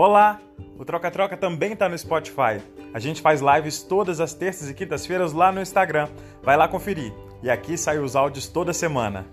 [0.00, 0.40] Olá!
[0.78, 2.62] O Troca Troca também está no Spotify.
[2.94, 6.08] A gente faz lives todas as terças e quintas-feiras lá no Instagram.
[6.40, 7.12] Vai lá conferir.
[7.42, 9.26] E aqui saem os áudios toda semana.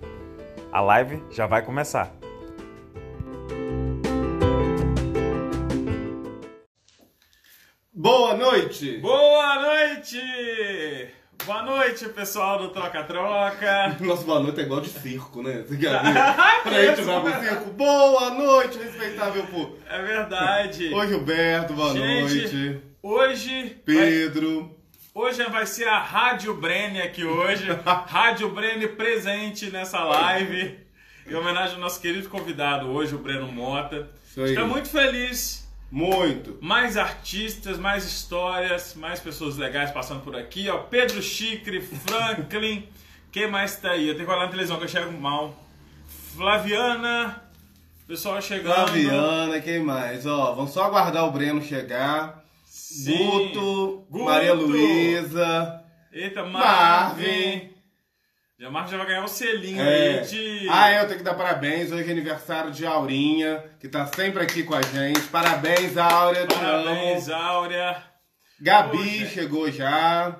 [0.72, 2.12] A live já vai começar.
[7.94, 8.98] Boa noite!
[8.98, 10.20] Boa noite!
[11.46, 13.96] Boa noite, pessoal do Troca Troca.
[14.02, 15.64] Nossa, boa noite é igual de circo, né?
[15.68, 16.14] Você quer ver?
[16.64, 17.70] Pra gente vai pro circo.
[17.72, 19.78] Boa noite, respeitável povo.
[19.88, 20.92] É verdade.
[20.92, 22.82] Oi, Gilberto, boa Gente, noite.
[23.04, 23.78] Hoje.
[23.86, 24.76] Pedro.
[25.14, 27.68] Hoje vai ser a Rádio Brene aqui hoje.
[27.86, 30.80] Rádio Brene presente nessa live.
[31.28, 34.10] Em homenagem ao nosso querido convidado hoje, o Breno Mota.
[34.36, 35.65] Está muito feliz.
[35.96, 36.58] Muito.
[36.60, 40.68] Mais artistas, mais histórias, mais pessoas legais passando por aqui.
[40.68, 42.86] Ó, Pedro Chicre, Franklin.
[43.32, 44.10] Quem mais tá aí?
[44.10, 45.58] Eu tenho que olhar na televisão que eu chego mal.
[46.36, 47.42] Flaviana.
[48.06, 48.76] Pessoal chegando.
[48.76, 50.26] Flaviana, quem mais?
[50.26, 52.44] Ó, vamos só aguardar o Breno chegar.
[52.66, 53.18] Sim.
[53.18, 54.26] Guto, Guto.
[54.26, 55.82] Maria Luísa.
[56.12, 57.22] Eita, Marvin.
[57.24, 57.75] Marvin.
[58.58, 60.20] Já Marvin já vai ganhar o selinho É.
[60.20, 60.70] aí de.
[60.70, 61.92] Ah, eu tenho que dar parabéns.
[61.92, 65.20] Hoje é aniversário de Aurinha, que tá sempre aqui com a gente.
[65.24, 66.48] Parabéns, Áurea.
[66.48, 67.28] Parabéns.
[67.30, 68.02] Áurea.
[68.62, 70.40] Gabi chegou já.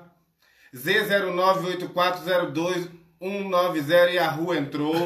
[0.74, 2.88] Z098402
[3.20, 4.94] 190 e a rua entrou.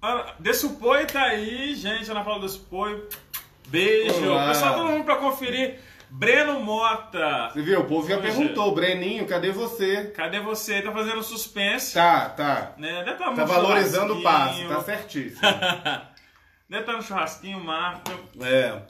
[0.00, 2.10] Ah, Dessupoi tá aí, gente.
[2.10, 3.06] Ana Paula Dessupoi.
[3.68, 4.30] Beijo.
[4.30, 4.48] Olá.
[4.48, 5.78] Pessoal, todo mundo pra conferir.
[6.10, 7.50] Breno Mota.
[7.52, 7.80] Você viu?
[7.80, 8.28] O povo já Poxa.
[8.28, 10.04] perguntou, Breninho, cadê você?
[10.16, 10.80] Cadê você?
[10.80, 11.92] Tá fazendo suspense.
[11.92, 12.72] Tá, tá.
[12.78, 13.04] Né?
[13.04, 14.68] Deve tá, Tá valorizando o churrasquinho.
[14.74, 15.40] tá certíssimo.
[16.68, 18.10] Deve estar no churrasquinho, Marco.
[18.40, 18.80] É.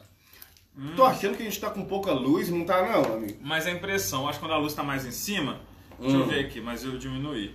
[0.78, 0.92] Hum.
[0.94, 3.38] Tô achando que a gente tá com pouca luz, não tá não, amigo.
[3.42, 5.60] Mas a impressão, acho que quando a luz tá mais em cima.
[5.98, 6.26] Deixa eu Hum.
[6.28, 7.52] ver aqui, mas eu diminuí.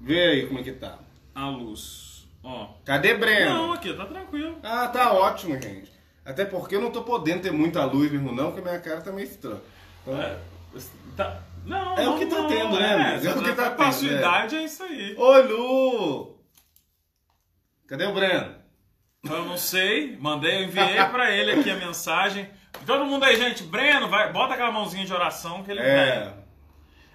[0.00, 0.98] Vê aí como é que tá.
[1.34, 2.26] A luz.
[2.42, 2.68] Ó.
[2.86, 3.50] Cadê Breno?
[3.54, 4.58] Não, aqui, tá tranquilo.
[4.62, 5.92] Ah, tá ótimo, gente.
[6.24, 9.12] Até porque eu não tô podendo ter muita luz mesmo não, porque minha cara tá
[9.12, 9.60] meio estranha.
[10.02, 10.38] Então, É,
[11.16, 13.26] tá- Não, É o não, que tá não, tendo, né, é, amigo?
[13.26, 14.16] É o que tá tendo, é.
[14.18, 15.14] idade é isso aí.
[15.14, 16.38] Oi, Lu!
[17.86, 18.54] Cadê o Breno?
[19.22, 22.48] Eu não sei, mandei, eu enviei pra ele aqui a mensagem.
[22.86, 25.80] Todo mundo aí, gente, Breno, vai, bota aquela mãozinha de oração que ele.
[25.80, 26.32] É.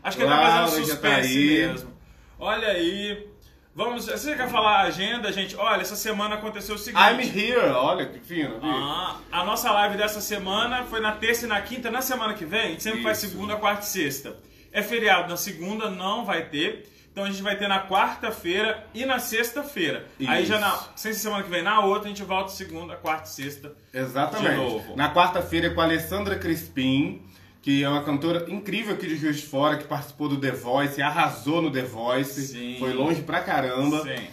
[0.04, 1.68] Acho que ele tá fazendo tá suspense aí.
[1.68, 1.94] mesmo.
[2.38, 3.28] Olha aí.
[3.74, 5.56] Vamos, você quer falar a agenda, gente?
[5.58, 7.04] Olha, essa semana aconteceu o seguinte.
[7.04, 8.60] I'm here, olha que fino.
[8.64, 11.92] Ah, a nossa live dessa semana foi na terça e na quinta.
[11.92, 13.32] Na semana que vem, a gente sempre faz Isso.
[13.32, 14.38] segunda, quarta e sexta.
[14.72, 16.88] É feriado na segunda, não vai ter.
[17.16, 20.06] Então a gente vai ter na quarta-feira e na sexta-feira.
[20.28, 23.30] Aí já na ser semana que vem, na outra, a gente volta segunda, quarta e
[23.30, 23.72] sexta.
[23.94, 24.94] Exatamente.
[24.98, 27.22] Na quarta-feira é com a Alessandra Crispim,
[27.62, 31.02] que é uma cantora incrível aqui de Rio de Fora, que participou do The Voice,
[31.02, 32.76] arrasou no The Voice, Sim.
[32.80, 34.02] foi longe pra caramba.
[34.04, 34.28] Sim.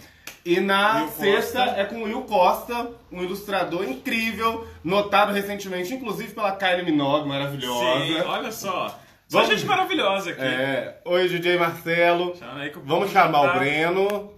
[0.45, 1.79] E na Will sexta Costa.
[1.79, 8.05] é com o Will Costa, um ilustrador incrível, notado recentemente, inclusive pela Kylie Minogue, maravilhosa.
[8.05, 8.99] Sim, olha só.
[9.33, 10.41] Só gente maravilhosa aqui.
[10.41, 12.35] É, oi DJ Marcelo.
[12.37, 14.33] Chama aí que o Vamos chamar tá- o Breno.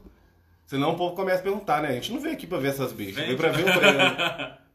[0.66, 1.90] Senão o povo começa a perguntar, né?
[1.90, 3.26] A gente não veio aqui pra ver essas bichas, Vem.
[3.26, 4.16] veio pra ver o Breno.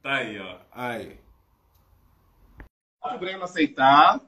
[0.03, 0.56] tá aí, ó.
[0.72, 1.19] Aí.
[3.03, 4.20] O Breno aceitar.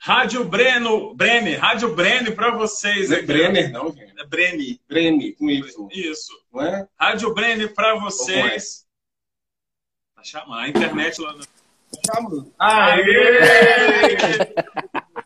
[0.00, 3.26] Rádio Breno, Brene, Rádio Brene pra vocês Não é aqui.
[3.26, 4.18] Brenner, não, gente.
[4.18, 4.80] É Brene.
[4.88, 5.88] Brene, com Y.
[5.92, 6.32] Isso.
[6.52, 6.88] Não é?
[6.98, 8.84] Rádio Brene pra Ou com vocês.
[10.16, 10.58] Tá chamando.
[10.60, 11.44] A internet lá no.
[12.00, 12.46] Chama.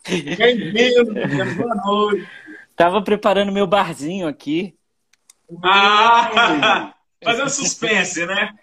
[0.36, 1.14] Bem-vindo!
[1.56, 2.28] Boa noite!
[2.74, 4.76] Tava preparando meu barzinho aqui,
[5.62, 6.92] Ah!
[7.24, 8.54] Fazendo suspense, né?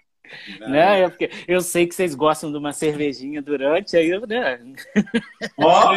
[0.60, 1.02] né?
[1.02, 4.60] É porque eu sei que vocês gostam de uma cervejinha durante, aí eu, né?
[5.58, 5.94] Ó,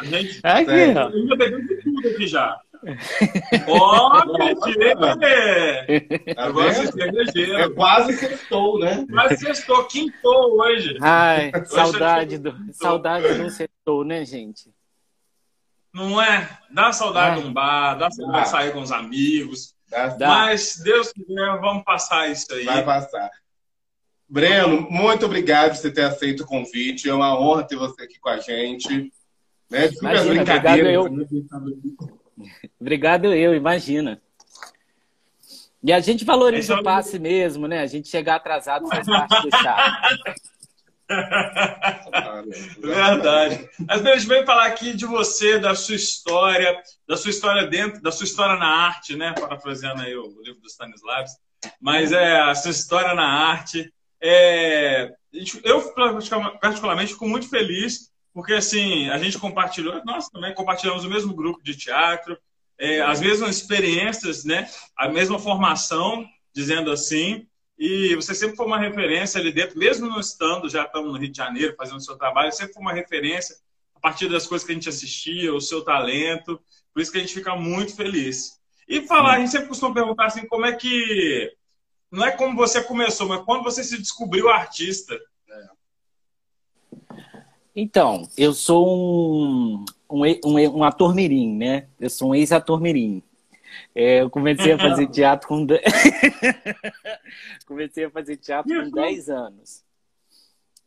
[0.00, 0.98] a gente Aqui, Sério.
[0.98, 1.10] ó.
[1.10, 2.58] eu de tudo aqui já.
[3.66, 4.10] Ó!
[4.10, 5.06] Tá gosto de vendo?
[6.92, 7.56] cervejeiro.
[7.58, 9.04] É quase sextou, né?
[9.08, 10.96] Mas sextou, quintou hoje.
[11.00, 14.70] Ai, Hoje saudade eu tô- do, saudade do setor, né, gente?
[15.92, 16.48] Não é?
[16.70, 19.74] Dá saudade de um bar, dá saudade de sair com os amigos.
[19.88, 20.28] Dá- Dá.
[20.28, 22.64] Mas, Deus quiser, vamos passar isso aí.
[22.64, 23.28] Vai passar.
[24.28, 27.08] Breno, muito obrigado por você ter aceito o convite.
[27.08, 29.10] É uma honra ter você aqui com a gente.
[29.70, 29.90] Né?
[30.00, 31.26] Imagina, obrigado eu.
[32.80, 34.20] obrigado eu, imagina.
[35.82, 37.80] E a gente valoriza o passe mesmo, né?
[37.80, 39.96] A gente chegar atrasado faz parte do charme.
[42.80, 43.68] Verdade.
[43.86, 46.76] Mas a gente veio falar aqui de você, da sua história,
[47.06, 49.32] da sua história dentro, da sua história na arte, né?
[49.38, 51.40] Parafraseando aí o livro do Stanislavski.
[51.80, 53.92] Mas é a sua história na arte.
[54.20, 55.12] É,
[55.64, 55.94] eu,
[56.60, 61.60] particularmente, fico muito feliz, porque assim, a gente compartilhou, nós também compartilhamos o mesmo grupo
[61.60, 62.38] de teatro,
[62.78, 64.70] é, as mesmas experiências, né?
[64.96, 66.24] a mesma formação,
[66.54, 71.10] dizendo assim, e você sempre foi uma referência ali dentro, mesmo não estando, já estamos
[71.12, 73.56] no Rio de Janeiro fazendo o seu trabalho, sempre foi uma referência
[73.92, 76.60] a partir das coisas que a gente assistia, o seu talento,
[76.94, 78.60] por isso que a gente fica muito feliz.
[78.86, 81.52] E falar, a gente sempre costuma perguntar assim, como é que.
[82.08, 85.18] Não é como você começou, mas quando você se descobriu artista.
[87.80, 91.86] Então, eu sou um, um, um, um ator mirim, né?
[92.00, 93.22] Eu sou um ex-ator mirim.
[93.94, 95.64] É, eu comecei a fazer teatro com.
[97.66, 99.84] comecei a fazer teatro com 10 anos.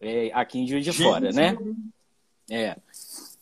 [0.02, 1.58] É, aqui em Juiz de Fora, né?
[2.50, 2.76] É.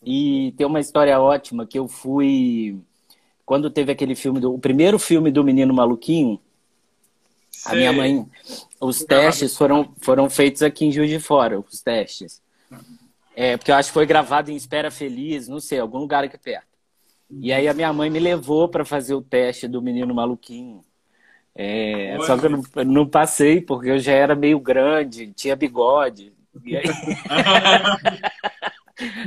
[0.03, 2.77] E tem uma história ótima que eu fui.
[3.47, 4.53] Quando teve aquele filme, do...
[4.53, 6.39] o primeiro filme do Menino Maluquinho,
[7.49, 7.71] Sei.
[7.71, 8.29] a minha mãe.
[8.79, 12.43] Os testes foram, foram feitos aqui em Juiz de Fora, os testes.
[13.41, 16.37] É, porque eu acho que foi gravado em Espera Feliz, não sei, algum lugar aqui
[16.37, 16.67] perto.
[17.39, 20.83] E aí a minha mãe me levou para fazer o teste do menino maluquinho.
[21.55, 26.33] É, só que eu não, não, passei, porque eu já era meio grande, tinha bigode.
[26.65, 26.83] Aí...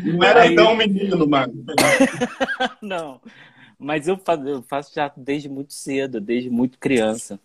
[0.13, 0.55] não era aí...
[0.55, 1.65] tão menino, mano.
[2.83, 3.19] não,
[3.79, 7.41] mas eu faço, eu faço teatro desde muito cedo, desde muito criança.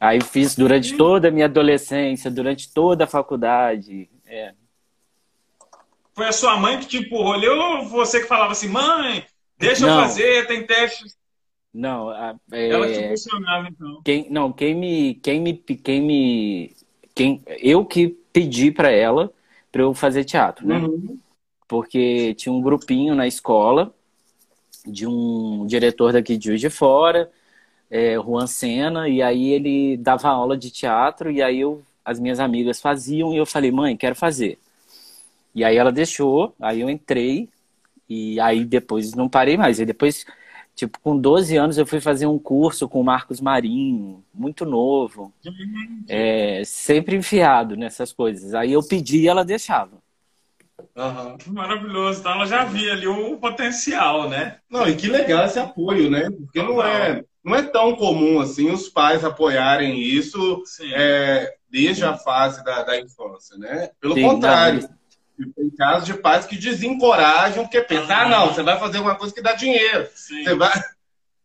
[0.00, 4.08] Aí fiz durante toda a minha adolescência, durante toda a faculdade.
[4.26, 4.54] É.
[6.16, 9.22] Foi a sua mãe que te empurrou ali ou você que falava assim, mãe,
[9.58, 9.98] deixa não.
[9.98, 11.14] eu fazer, tem testes?
[11.74, 12.34] Não, é,
[12.70, 14.00] ela te funcionava então.
[14.02, 16.74] Quem, não, quem me, quem me, quem me,
[17.14, 19.30] quem, eu que pedi para ela
[19.70, 20.78] para eu fazer teatro, né?
[20.78, 21.18] Uhum.
[21.68, 23.94] Porque tinha um grupinho na escola
[24.86, 27.30] de um diretor daqui de Juiz de Fora,
[27.90, 32.40] é, Juan Sena, e aí ele dava aula de teatro e aí eu, as minhas
[32.40, 34.58] amigas faziam e eu falei, mãe, quero fazer.
[35.56, 37.48] E aí ela deixou, aí eu entrei
[38.08, 39.80] e aí depois não parei mais.
[39.80, 40.24] E depois
[40.76, 45.32] Tipo, com 12 anos eu fui fazer um curso com o Marcos Marinho, muito novo.
[46.06, 48.52] É, sempre enfiado nessas coisas.
[48.52, 49.96] Aí eu pedi e ela deixava.
[50.94, 51.54] Uhum.
[51.54, 52.20] Maravilhoso.
[52.20, 54.58] Então ela já via ali o potencial, né?
[54.68, 56.28] Não, e que legal esse apoio, né?
[56.30, 60.62] Porque não é, não é tão comum assim os pais apoiarem isso
[60.94, 63.88] é, desde a fase da, da infância, né?
[63.98, 64.82] Pelo Sim, contrário.
[64.82, 64.90] Não,
[65.54, 69.34] tem casos de pais que desencorajam, porque pensam, ah, não, você vai fazer uma coisa
[69.34, 70.08] que dá dinheiro.
[70.14, 70.44] Sim.
[70.44, 70.72] Você vai.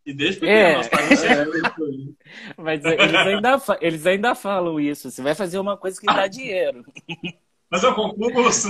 [0.04, 0.76] E desde pequeno, é.
[0.76, 1.46] nós é,
[2.56, 5.10] Mas eles ainda, eles ainda falam isso.
[5.10, 6.84] Você vai fazer uma coisa que dá dinheiro.
[7.70, 8.68] Mas é um concurso.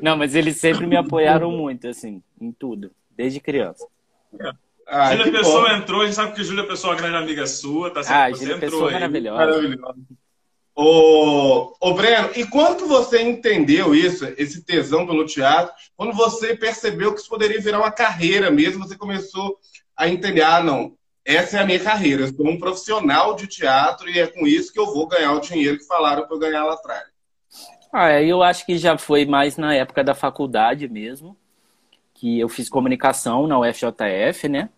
[0.00, 3.86] Não, mas eles sempre me apoiaram muito, assim, em tudo, desde criança.
[4.40, 4.52] É.
[4.86, 5.76] Ah, Júlia Pessoa bom.
[5.76, 8.32] entrou, a gente sabe que Júlia Pessoa é uma grande amiga sua, tá sempre, ah,
[8.32, 9.36] Júlia Pessoa é maravilhosa.
[9.36, 9.98] maravilhosa.
[10.80, 17.12] Ô, ô Breno, e quando você entendeu isso, esse tesão pelo teatro, quando você percebeu
[17.12, 19.58] que isso poderia virar uma carreira mesmo, você começou
[19.96, 24.08] a entender, ah, não, essa é a minha carreira, eu sou um profissional de teatro
[24.08, 26.64] e é com isso que eu vou ganhar o dinheiro que falaram para eu ganhar
[26.64, 27.08] lá atrás.
[27.92, 31.36] Ah, eu acho que já foi mais na época da faculdade mesmo,
[32.14, 34.70] que eu fiz comunicação na UFJF, né?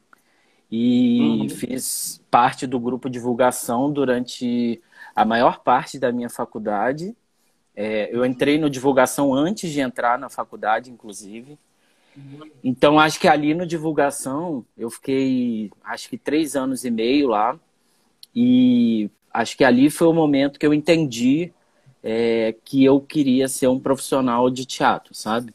[0.70, 1.48] E uhum.
[1.50, 4.80] fiz parte do grupo divulgação durante
[5.20, 7.14] a maior parte da minha faculdade.
[7.76, 11.58] É, eu entrei no divulgação antes de entrar na faculdade, inclusive.
[12.64, 17.58] Então, acho que ali no divulgação, eu fiquei, acho que três anos e meio lá.
[18.34, 21.52] E acho que ali foi o momento que eu entendi
[22.02, 25.52] é, que eu queria ser um profissional de teatro, sabe?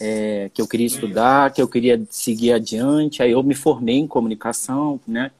[0.00, 3.20] É, que eu queria estudar, que eu queria seguir adiante.
[3.20, 5.32] Aí eu me formei em comunicação, né?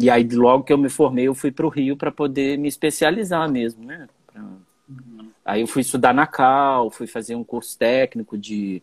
[0.00, 2.68] E aí, logo que eu me formei, eu fui para o Rio para poder me
[2.68, 4.08] especializar mesmo, né?
[4.26, 4.40] Pra...
[4.40, 5.30] Uhum.
[5.44, 8.82] Aí eu fui estudar na Cal, fui fazer um curso técnico de...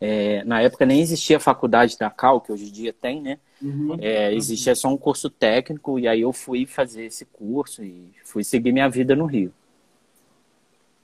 [0.00, 3.38] É, na época nem existia a faculdade da Cal, que hoje em dia tem, né?
[3.60, 3.96] Uhum.
[4.00, 8.44] É, existia só um curso técnico, e aí eu fui fazer esse curso e fui
[8.44, 9.52] seguir minha vida no Rio.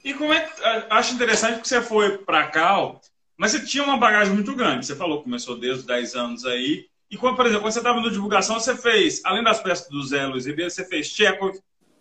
[0.01, 0.61] E como é que...
[0.89, 3.01] Acho interessante que você foi para Cal,
[3.35, 4.85] mas você tinha uma bagagem muito grande.
[4.85, 7.79] Você falou que começou desde os 10 anos aí, e quando, por exemplo, quando você
[7.79, 11.51] estava no divulgação, você fez, além das peças do Zé Luiz Ribeiro, você fez Tcheco,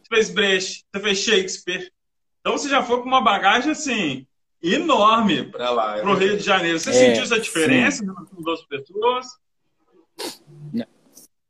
[0.09, 1.93] fez Brecht, você fez Shakespeare.
[2.41, 4.25] Então você já foi com uma bagagem assim
[4.63, 6.79] enorme para lá, para o Rio de Janeiro.
[6.79, 9.27] Você é, sentiu essa diferença com duas pessoas?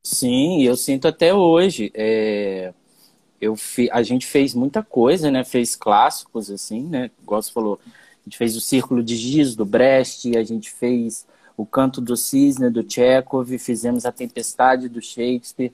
[0.03, 1.91] Sim, eu sinto até hoje.
[1.95, 2.73] É,
[3.41, 5.45] eu fi, a gente fez muita coisa, né?
[5.45, 7.11] Fez clássicos assim, né?
[7.23, 11.27] Igual você falou, a gente fez o Círculo de Giz do Brecht, a gente fez
[11.57, 15.73] o Canto do Cisne do Chekhov, fizemos a Tempestade do Shakespeare.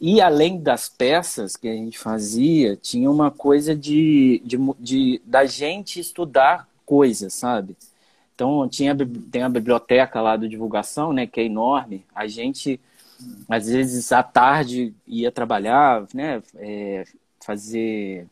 [0.00, 5.44] E além das peças que a gente fazia, tinha uma coisa de, de, de da
[5.44, 7.76] gente estudar coisas, sabe?
[8.34, 8.96] Então tinha
[9.30, 12.04] tem a biblioteca lá do divulgação, né, que é enorme.
[12.14, 12.80] A gente
[13.48, 17.04] às vezes à tarde ia trabalhar, né, é,
[17.40, 18.26] fazer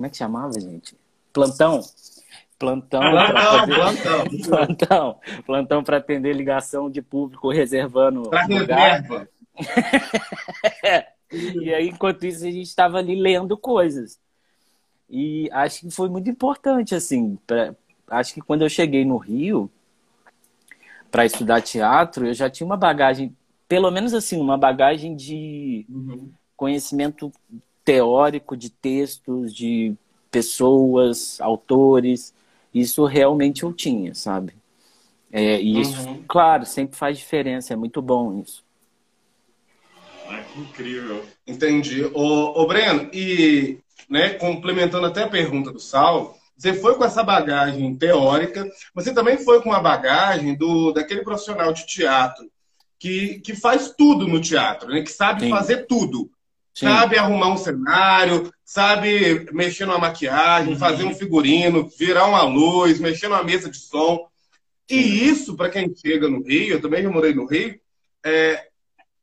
[0.00, 0.96] como é que chamava, gente?
[1.30, 1.82] Plantão.
[2.60, 3.74] Plantão, plantão, fazer...
[4.44, 9.02] plantão, plantão, plantão para atender ligação de público reservando pra lugar.
[11.32, 14.20] e aí, enquanto isso, a gente estava ali lendo coisas.
[15.08, 17.38] E acho que foi muito importante, assim.
[17.46, 17.74] Pra...
[18.06, 19.70] Acho que quando eu cheguei no Rio
[21.10, 23.34] para estudar teatro, eu já tinha uma bagagem,
[23.66, 26.30] pelo menos assim, uma bagagem de uhum.
[26.54, 27.32] conhecimento
[27.86, 29.94] teórico de textos, de
[30.30, 32.34] pessoas, autores.
[32.72, 34.54] Isso realmente eu tinha, sabe?
[35.32, 36.24] É, e isso, uhum.
[36.26, 38.64] claro, sempre faz diferença, é muito bom isso.
[40.28, 41.24] Ah, que incrível.
[41.46, 42.04] Entendi.
[42.04, 47.22] Ô, ô Breno, e né, complementando até a pergunta do Sal, você foi com essa
[47.22, 52.50] bagagem teórica, você também foi com a bagagem do daquele profissional de teatro
[52.98, 55.02] que, que faz tudo no teatro, né?
[55.02, 55.50] que sabe Sim.
[55.50, 56.30] fazer tudo.
[56.80, 56.86] Sim.
[56.86, 60.78] Sabe arrumar um cenário, sabe mexer numa maquiagem, uhum.
[60.78, 64.26] fazer um figurino, virar uma luz, mexer numa mesa de som.
[64.88, 64.96] E
[65.28, 67.78] isso, para quem chega no Rio, eu também já morei no Rio,
[68.24, 68.66] é,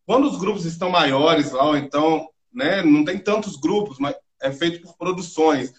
[0.06, 4.52] quando os grupos estão maiores lá, ou então né, não tem tantos grupos, mas é
[4.52, 5.74] feito por produções.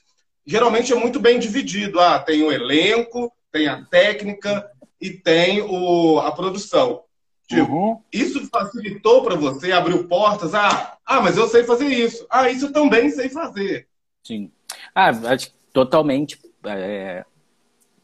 [0.45, 2.01] Geralmente é muito bem dividido.
[2.01, 4.69] Ah, tem o elenco, tem a técnica
[5.01, 7.05] e tem o, a produção.
[7.49, 8.01] Tipo, uhum.
[8.13, 10.55] isso facilitou para você, abriu portas.
[10.55, 12.27] Ah, ah, mas eu sei fazer isso.
[12.29, 13.89] Ah, isso eu também sei fazer.
[14.23, 14.53] Sim.
[14.95, 16.39] Ah, acho totalmente.
[16.67, 17.25] É,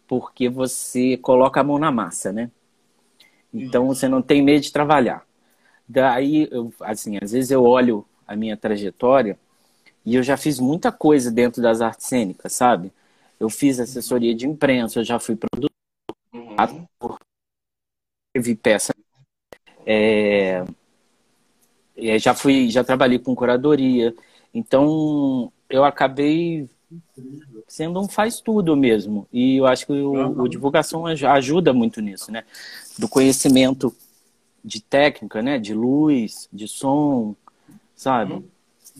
[0.08, 2.50] porque você coloca a mão na massa, né?
[3.52, 5.26] Então você não tem medo de trabalhar.
[5.86, 9.38] Daí, eu, assim, às vezes eu olho a minha trajetória
[10.06, 12.90] e eu já fiz muita coisa dentro das artes cênicas, sabe?
[13.38, 15.70] Eu fiz assessoria de imprensa, eu já fui produtor,
[16.32, 16.54] uhum.
[16.56, 17.18] ator,
[18.32, 18.94] teve peça.
[19.86, 20.64] É,
[21.96, 24.14] é, já fui, já trabalhei com curadoria.
[24.52, 26.68] Então, eu acabei
[27.66, 29.26] sendo um faz tudo mesmo.
[29.32, 30.42] E eu acho que o, uhum.
[30.42, 32.44] o divulgação ajuda muito nisso, né?
[32.98, 33.94] Do conhecimento
[34.64, 35.58] de técnica, né?
[35.58, 37.34] De luz, de som,
[37.94, 38.34] sabe?
[38.34, 38.48] Uhum.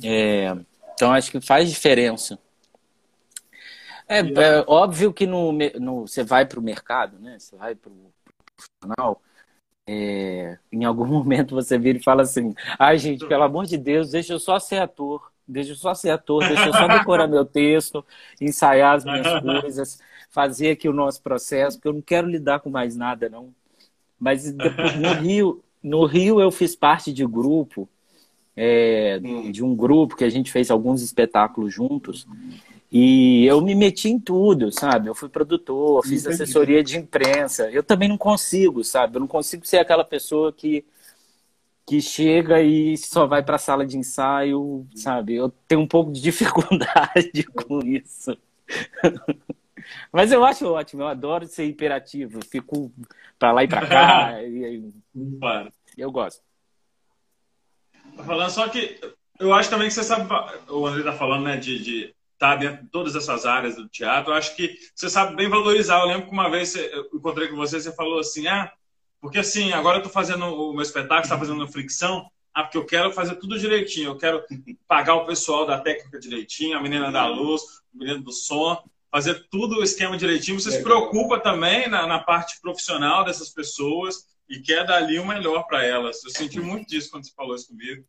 [0.03, 0.57] É,
[0.95, 2.39] então acho que faz diferença.
[4.07, 7.39] É, é óbvio que no, no, você vai para o mercado, né?
[7.39, 8.13] Você vai para o
[8.57, 9.23] profissional.
[9.87, 14.11] É, em algum momento você vira e fala assim: ai, gente, pelo amor de Deus,
[14.11, 17.45] deixa eu só ser ator, deixa eu só ser ator, deixa eu só decorar meu
[17.45, 18.05] texto,
[18.41, 19.99] ensaiar as minhas coisas,
[20.31, 23.55] fazer aqui o nosso processo, porque eu não quero lidar com mais nada, não.
[24.19, 27.89] Mas depois, no Rio, no Rio eu fiz parte de grupo,
[28.57, 29.51] é, hum.
[29.51, 32.27] de um grupo que a gente fez alguns espetáculos juntos.
[32.97, 35.09] E eu me meti em tudo, sabe?
[35.09, 37.69] Eu fui produtor, fiz assessoria de imprensa.
[37.69, 39.17] Eu também não consigo, sabe?
[39.17, 40.85] Eu não consigo ser aquela pessoa que,
[41.85, 45.35] que chega e só vai para a sala de ensaio, sabe?
[45.35, 48.39] Eu tenho um pouco de dificuldade com isso.
[50.13, 52.93] Mas eu acho ótimo, eu adoro ser imperativo, fico
[53.41, 54.39] para lá e para cá.
[54.47, 54.85] e,
[55.99, 56.41] eu gosto.
[58.17, 59.01] Tá falando só que
[59.41, 60.33] eu acho também que você sabe,
[60.69, 64.33] o André tá falando, né, de, de tá dentro de todas essas áreas do teatro.
[64.33, 66.01] Eu acho que você sabe bem valorizar.
[66.01, 68.73] Eu lembro que uma vez eu encontrei com você, você falou assim, ah,
[69.21, 72.85] porque assim, agora eu tô fazendo o meu espetáculo, está fazendo fricção, ah, porque eu
[72.85, 74.43] quero fazer tudo direitinho, eu quero
[74.87, 77.63] pagar o pessoal da técnica direitinho, a menina da luz,
[77.93, 80.59] o menino do som, fazer tudo o esquema direitinho.
[80.59, 85.27] Você se preocupa também na, na, parte profissional dessas pessoas e quer dar ali o
[85.27, 86.23] melhor para elas.
[86.25, 88.05] Eu senti muito disso quando você falou isso comigo.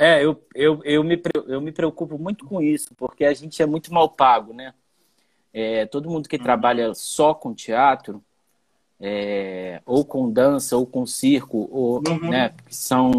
[0.00, 3.66] É, eu, eu, eu, me, eu me preocupo muito com isso, porque a gente é
[3.66, 4.72] muito mal pago, né?
[5.52, 6.42] É, todo mundo que uhum.
[6.44, 8.22] trabalha só com teatro,
[9.00, 12.30] é, ou com dança, ou com circo, ou, uhum.
[12.30, 13.10] né, são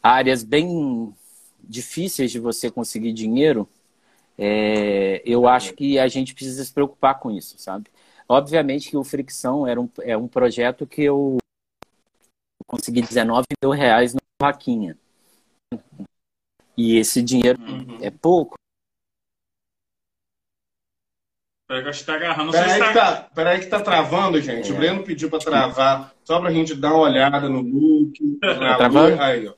[0.00, 1.12] áreas bem
[1.60, 3.68] difíceis de você conseguir dinheiro,
[4.38, 7.90] é, eu acho que a gente precisa se preocupar com isso, sabe?
[8.28, 11.38] Obviamente que o Fricção era um, é um projeto que eu
[12.68, 14.96] consegui 19 mil reais na vaquinha.
[16.76, 17.98] E esse dinheiro Uhum.
[18.02, 18.56] é pouco.
[21.66, 22.52] Peraí que acho que tá agarrando.
[22.52, 22.92] Peraí se que, tá...
[22.92, 24.70] tá, peraí que tá travando, gente.
[24.70, 24.74] É.
[24.74, 28.18] O Breno pediu pra travar, só pra gente dar uma olhada no look.
[28.42, 29.20] na travando?
[29.20, 29.54] Aí, ó.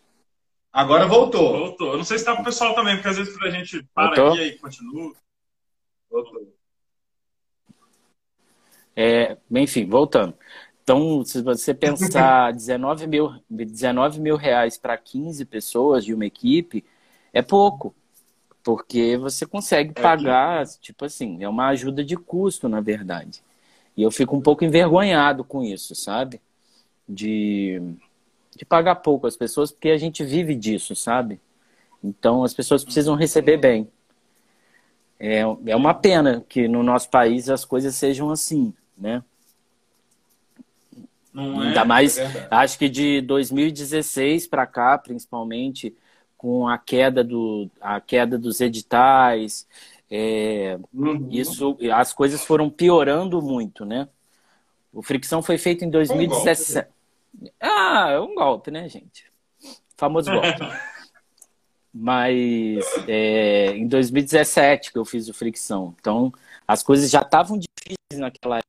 [0.73, 1.59] Agora voltou.
[1.59, 1.93] Voltou.
[1.93, 4.35] Eu não sei se tá pro pessoal também, porque às vezes a gente para Voltou?
[4.35, 5.15] aqui e continua.
[6.11, 6.57] Voltou.
[8.95, 10.35] É, enfim, voltando.
[10.87, 16.85] Então, se você pensar 19 mil, 19 mil reais para 15 pessoas de uma equipe,
[17.33, 17.93] é pouco.
[18.63, 23.43] Porque você consegue pagar, tipo assim, é uma ajuda de custo, na verdade.
[23.97, 26.41] E eu fico um pouco envergonhado com isso, sabe?
[27.09, 27.83] De,
[28.57, 31.41] de pagar pouco as pessoas, porque a gente vive disso, sabe?
[32.03, 33.89] Então, as pessoas precisam receber bem.
[35.19, 39.25] É, é uma pena que no nosso país as coisas sejam assim, né?
[41.37, 41.67] Não é?
[41.69, 45.95] Ainda mais, é acho que de 2016 para cá, principalmente,
[46.35, 49.69] com a queda, do, a queda dos editais,
[50.11, 51.29] é, Uhum.
[51.31, 54.09] isso, as coisas foram piorando muito, né?
[54.91, 56.89] O Fricção foi feito em 2017.
[57.61, 59.27] Ah, é um golpe, né, gente?
[59.95, 60.49] Famoso golpe.
[61.93, 65.95] Mas é, em 2017 que eu fiz o Fricção.
[66.01, 66.33] Então,
[66.67, 68.61] as coisas já estavam difíceis naquela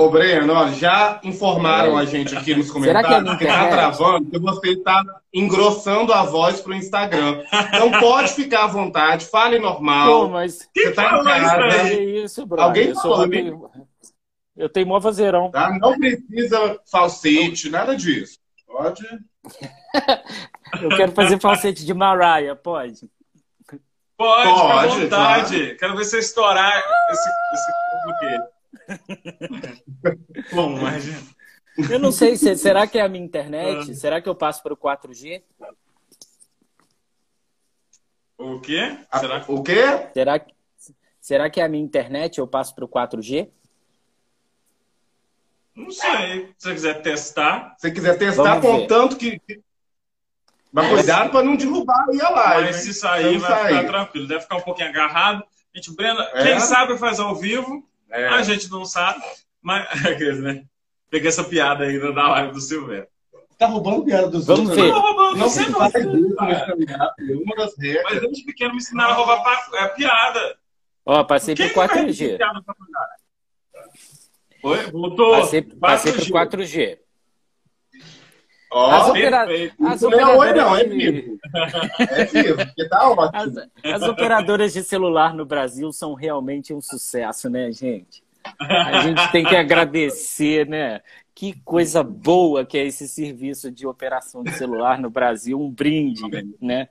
[0.00, 3.68] Ô, Breno, ó, já informaram a gente aqui nos Será que é comentários que, tá
[3.68, 7.44] travando, que você está engrossando a voz pro Instagram.
[7.68, 10.30] Então pode ficar à vontade, fale Pô, normal.
[10.30, 12.46] mas Você tá em isso casa, isso?
[12.56, 13.70] Alguém eu, falou, eu, tenho,
[14.56, 15.50] eu tenho mó vozeirão.
[15.50, 15.78] tá?
[15.78, 18.38] Não precisa falsete, nada disso.
[18.66, 19.02] Pode.
[20.80, 23.10] Eu quero fazer falsete de Mariah, pode?
[24.16, 25.74] Pode, Pode, fica à vontade.
[25.74, 26.78] Quero ver você estourar
[27.10, 28.59] esse, esse
[30.52, 31.20] Bom, imagina.
[31.90, 33.94] Eu não sei, se, será que é a minha internet?
[33.94, 35.42] Será que eu passo para o 4G?
[38.38, 38.96] O quê?
[39.10, 39.52] A- Será que...
[39.52, 40.08] O quê?
[40.14, 40.54] Será, que-
[41.20, 43.48] será que é a minha internet eu passo para o 4G?
[45.74, 46.52] Não sei.
[46.58, 47.74] Se você quiser testar.
[47.78, 49.38] Se você quiser testar, Vamos contanto que.
[49.40, 49.62] que-
[50.72, 52.64] Mas cuidado para não derrubar aí a live.
[52.66, 53.86] Mas se sair, vai ficar sair.
[53.86, 54.26] tranquilo.
[54.28, 55.44] Deve ficar um pouquinho agarrado.
[55.74, 56.42] Gente, Brenda, É?
[56.44, 58.28] quem sabe faz ao vivo, É.
[58.28, 59.20] a gente não sabe.
[59.62, 60.64] Mas, aqueles, né?
[61.10, 63.06] Peguei essa piada aí da live do Silvério.
[63.58, 64.86] Tá roubando piada dos Vamos outros.
[64.86, 64.90] ver.
[64.92, 65.82] Não, roubando, Não você se não.
[65.82, 68.02] É uma das regras.
[68.04, 70.56] Mas desde pequeno me ensinaram a roubar pa- é, piada.
[71.04, 72.36] Ó, passei Quem que repetir 4G.
[72.38, 73.12] piada na faculdade?
[74.62, 74.90] Oi?
[74.90, 75.32] Voltou.
[75.40, 76.98] Passei, passei para o 4G.
[78.70, 78.72] 4G.
[78.72, 79.46] Ó, As, opera-
[79.88, 81.38] as Isso não é oi, não, é operadoras de- vivo.
[81.98, 83.60] É vivo, porque tá ótimo.
[83.84, 88.22] As, as operadoras de celular no Brasil são realmente um sucesso, né, gente?
[88.58, 91.00] A gente tem que agradecer, né?
[91.34, 96.22] Que coisa boa que é esse serviço de operação de celular no Brasil, um brinde,
[96.60, 96.88] né?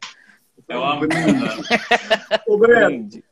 [0.68, 1.00] É uma...
[2.48, 3.24] Ô, Breno, Brinde.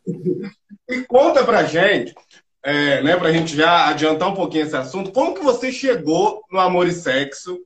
[0.90, 2.16] e conta pra gente,
[2.64, 6.60] é, né, pra gente já adiantar um pouquinho esse assunto, como que você chegou no
[6.60, 7.60] Amor e Sexo,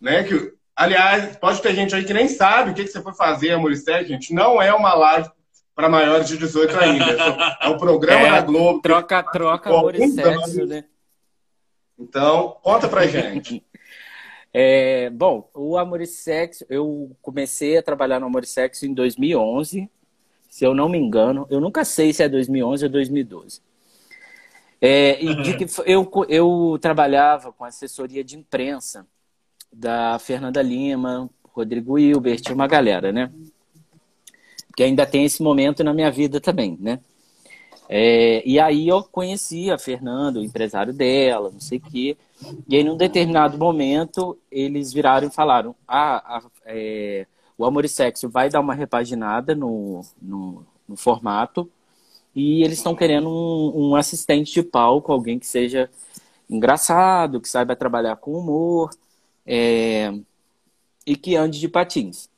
[0.00, 3.14] né, que, aliás, pode ter gente aí que nem sabe o que, que você foi
[3.14, 5.28] fazer e Sexo, gente, não é uma live
[5.74, 7.04] para maiores de 18 ainda,
[7.60, 10.84] é o programa É, da Globo, Troca, troca, amor e sexo, né?
[11.98, 13.64] então, conta pra gente.
[14.50, 18.94] É, bom, o Amor e Sexo, eu comecei a trabalhar no Amor e Sexo em
[18.94, 19.90] 2011,
[20.48, 21.46] se eu não me engano.
[21.50, 23.60] Eu nunca sei se é 2011 ou 2012.
[24.80, 29.06] É, e fo- eu, eu trabalhava com assessoria de imprensa
[29.72, 33.30] da Fernanda Lima, Rodrigo Hilbert, uma galera, né?
[34.76, 37.00] Que ainda tem esse momento na minha vida também, né?
[37.88, 42.16] É, e aí eu conheci a Fernanda, o empresário dela, não sei o quê.
[42.68, 47.26] E aí, num determinado momento, eles viraram e falaram: ah, a- é,
[47.58, 51.70] o Amor e Sexo vai dar uma repaginada no, no, no formato
[52.34, 55.90] e eles estão querendo um, um assistente de palco, alguém que seja
[56.50, 58.90] engraçado, que saiba trabalhar com humor
[59.50, 60.12] é,
[61.06, 62.28] e que ande de patins.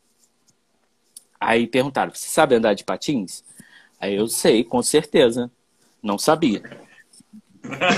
[1.40, 3.42] Aí perguntaram: você sabe andar de patins?
[4.00, 5.50] Aí eu sei, com certeza.
[6.00, 6.62] Não sabia.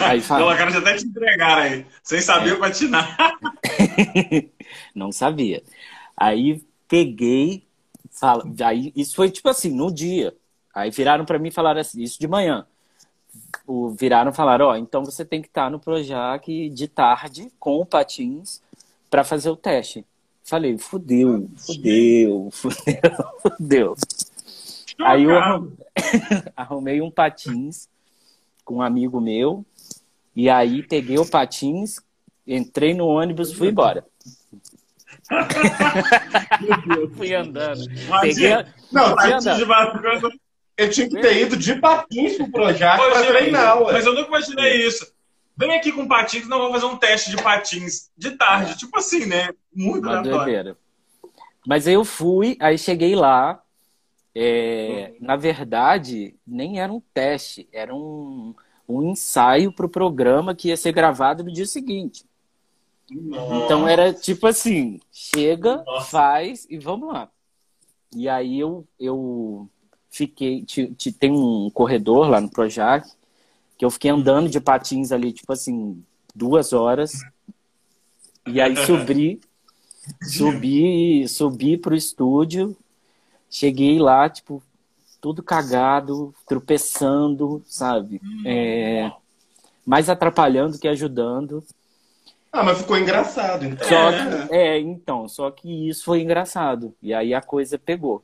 [0.02, 1.86] Aí fala, a cara já até te entregaram aí.
[2.02, 3.16] Sem saber patinar.
[4.94, 5.62] não sabia.
[6.16, 7.66] Aí peguei,
[8.10, 10.34] fala, aí isso foi tipo assim, no dia.
[10.74, 12.66] Aí viraram para mim e falaram assim, isso de manhã.
[13.66, 17.78] O, viraram e falaram, ó, então você tem que estar no Projac de tarde com
[17.78, 18.60] o patins
[19.12, 20.06] para fazer o teste.
[20.42, 23.94] Falei, fudeu, fudeu, fudeu, fudeu.
[25.04, 25.72] Aí eu arrum-
[26.56, 27.88] arrumei um patins
[28.64, 29.66] com um amigo meu.
[30.34, 31.96] E aí peguei o patins,
[32.44, 34.04] Entrei no ônibus, fui embora.
[37.16, 37.84] fui andando.
[38.20, 38.50] Peguei,
[38.90, 40.32] não, fui andando.
[40.76, 43.92] Eu tinha que ter ido de patins pro Projac pra treinar, ué.
[43.92, 45.12] Mas eu nunca imaginei isso.
[45.56, 48.76] Vem aqui com patins, nós vamos fazer um teste de patins de tarde.
[48.78, 49.50] Tipo assim, né?
[49.74, 50.76] Muito Uma doideira.
[51.66, 53.62] Mas aí eu fui, aí cheguei lá.
[54.34, 58.54] É, na verdade, nem era um teste, era um,
[58.88, 62.24] um ensaio para o programa que ia ser gravado no dia seguinte.
[63.10, 63.54] Nossa.
[63.56, 66.10] Então era tipo assim: chega, Nossa.
[66.10, 67.28] faz e vamos lá.
[68.14, 69.68] E aí eu, eu
[70.08, 70.64] fiquei.
[71.18, 73.06] tem um corredor lá no Projac
[73.82, 77.14] que eu fiquei andando de patins ali, tipo assim, duas horas.
[78.46, 79.40] E aí subi,
[80.22, 82.76] subi, subi pro estúdio,
[83.50, 84.62] cheguei lá, tipo,
[85.20, 88.20] tudo cagado, tropeçando, sabe?
[88.46, 89.10] É,
[89.84, 91.64] mais atrapalhando que ajudando.
[92.52, 93.88] Ah, mas ficou engraçado, então.
[93.88, 96.94] Só que, é, então, só que isso foi engraçado.
[97.02, 98.22] E aí a coisa pegou.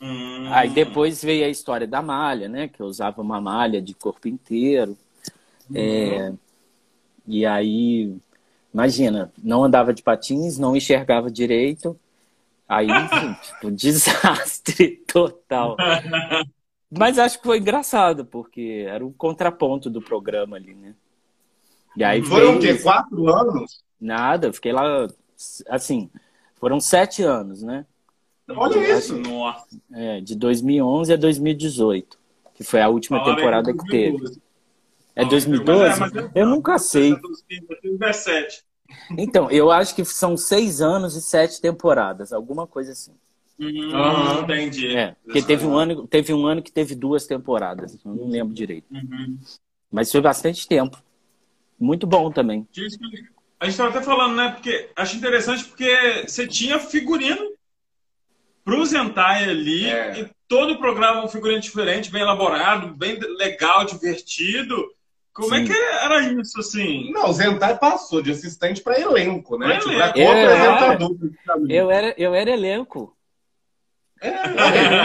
[0.00, 0.48] Hum.
[0.50, 2.68] Aí depois veio a história da malha, né?
[2.68, 4.96] Que eu usava uma malha de corpo inteiro.
[5.70, 5.74] Hum.
[5.74, 6.32] É,
[7.26, 8.16] e aí,
[8.72, 11.98] imagina, não andava de patins, não enxergava direito.
[12.68, 15.76] Aí, enfim, tipo, desastre total.
[16.90, 20.94] Mas acho que foi engraçado, porque era o contraponto do programa ali, né?
[21.96, 22.74] E aí Foram o quê?
[22.78, 23.82] Quatro anos?
[24.00, 25.06] Nada, eu fiquei lá,
[25.68, 26.10] assim,
[26.56, 27.84] foram sete anos, né?
[28.56, 29.16] Olha isso!
[29.16, 29.66] Nossa.
[29.92, 32.18] É, de 2011 a 2018,
[32.54, 34.40] que foi a última temporada que teve.
[35.14, 36.02] É 2012?
[36.34, 37.16] É, eu nunca sei.
[37.16, 38.64] 2017.
[39.16, 43.12] Então, eu acho que são seis anos e sete temporadas, alguma coisa assim.
[43.58, 44.96] Uhum, entendi.
[44.96, 48.54] É, porque teve um, ano, teve um ano que teve duas temporadas, eu não lembro
[48.54, 48.86] direito.
[48.90, 49.38] Uhum.
[49.90, 50.96] Mas foi bastante tempo.
[51.78, 52.66] Muito bom também.
[53.58, 54.50] A gente estava até falando, né?
[54.52, 57.52] Porque acho interessante porque você tinha figurino
[58.70, 60.20] pro Zentai ali é.
[60.20, 64.76] e todo o programa um figurino diferente, bem elaborado, bem legal, divertido.
[65.32, 65.64] Como é Sim.
[65.64, 67.10] é que era isso, assim?
[67.10, 69.66] Não, o Zentai passou de assistente para elenco, né?
[69.66, 70.14] Pra tipo, elenco.
[70.14, 71.16] co-apresentador.
[71.68, 73.16] Eu era, eu era elenco.
[74.20, 74.28] É.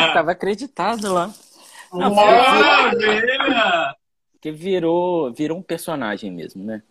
[0.09, 1.33] Eu tava acreditado lá.
[1.91, 3.95] Não, Olha!
[4.39, 6.83] Que virou, virou um personagem mesmo, né?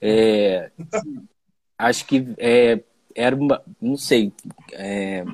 [0.00, 0.72] É,
[1.78, 2.80] acho que é,
[3.14, 4.32] era uma, não sei,
[4.72, 5.24] é,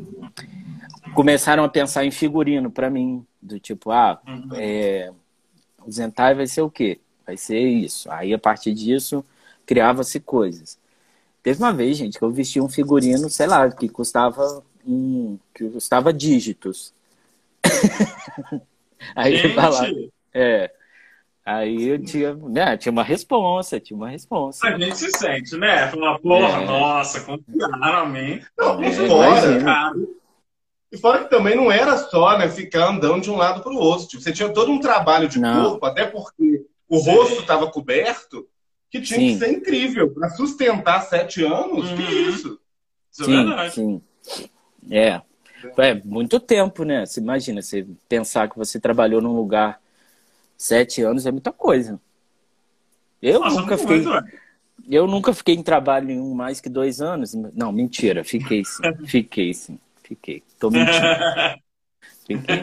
[1.19, 4.51] começaram a pensar em figurino para mim, do tipo, ah, uhum.
[4.55, 5.11] é,
[5.85, 7.01] o Zentai vai ser o quê?
[7.27, 8.09] Vai ser isso.
[8.13, 9.25] Aí a partir disso
[9.67, 10.79] criava-se coisas.
[11.43, 15.69] Teve uma vez, gente, que eu vesti um figurino, sei lá, que custava um, que
[15.69, 16.95] custava dígitos.
[19.17, 19.57] Aí gente.
[19.57, 20.71] eu é,
[21.45, 24.69] Aí eu tinha, né, tinha uma resposta, tinha uma resposta.
[24.69, 25.89] A gente se sente, né?
[25.89, 26.65] Fala, porra, é.
[26.65, 28.41] nossa, confiaram a mim.
[28.57, 29.97] Não, e fora,
[30.91, 33.77] e fora que também não era só, né, ficar andando de um lado para o
[33.77, 34.07] outro.
[34.09, 35.71] Tipo, você tinha todo um trabalho de não.
[35.71, 37.11] corpo, até porque o Sim.
[37.11, 38.47] rosto estava coberto,
[38.91, 39.33] que tinha sim.
[39.33, 40.11] que ser incrível.
[40.11, 41.97] Para sustentar sete anos, uhum.
[41.97, 42.59] que isso?
[43.13, 43.75] Isso é sim, é verdade.
[43.75, 44.03] Sim.
[44.91, 45.21] É.
[45.77, 47.05] É muito tempo, né?
[47.05, 49.81] Você imagina, você pensar que você trabalhou num lugar
[50.59, 52.01] Sete anos é muita coisa.
[53.23, 54.01] Eu Nossa, nunca fiquei.
[54.03, 54.29] Muito,
[54.91, 57.33] eu nunca fiquei em trabalho nenhum mais que dois anos.
[57.33, 58.83] Não, mentira, fiquei sim.
[59.07, 59.79] Fiquei sim.
[60.09, 60.43] Fiquei.
[60.59, 60.97] Tô mentindo.
[62.27, 62.57] Fiquei.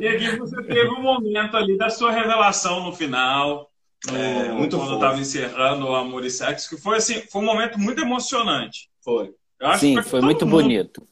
[0.00, 3.70] e aqui você teve um momento ali da sua revelação no final.
[4.06, 7.44] No, é, muito quando estava encerrando o Amor e Sexo, que foi assim, foi um
[7.44, 8.88] momento muito emocionante.
[9.04, 9.34] Foi.
[9.78, 11.06] Sim, foi muito mundo, bonito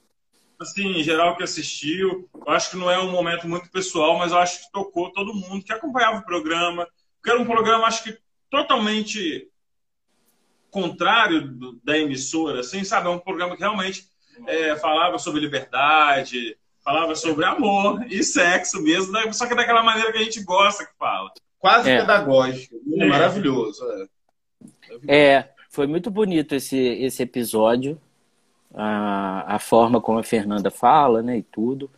[0.59, 2.29] assim, em geral que assistiu.
[2.35, 5.35] Eu acho que não é um momento muito pessoal, mas eu acho que tocou todo
[5.35, 6.89] mundo que acompanhava o programa.
[7.17, 8.17] Porque era um programa, acho que
[8.51, 9.49] totalmente
[10.77, 13.07] contrário do, da emissora, assim, sabe?
[13.07, 14.07] É um programa que realmente
[14.47, 19.33] é, falava sobre liberdade, falava sobre amor e sexo mesmo, né?
[19.33, 21.31] só que daquela maneira que a gente gosta que fala.
[21.59, 22.01] Quase é.
[22.01, 22.77] pedagógico.
[22.93, 23.07] É.
[23.07, 23.83] Maravilhoso.
[25.09, 25.17] É.
[25.17, 27.99] é, foi muito bonito esse, esse episódio
[28.75, 31.91] a, a forma como a Fernanda fala, né, e tudo.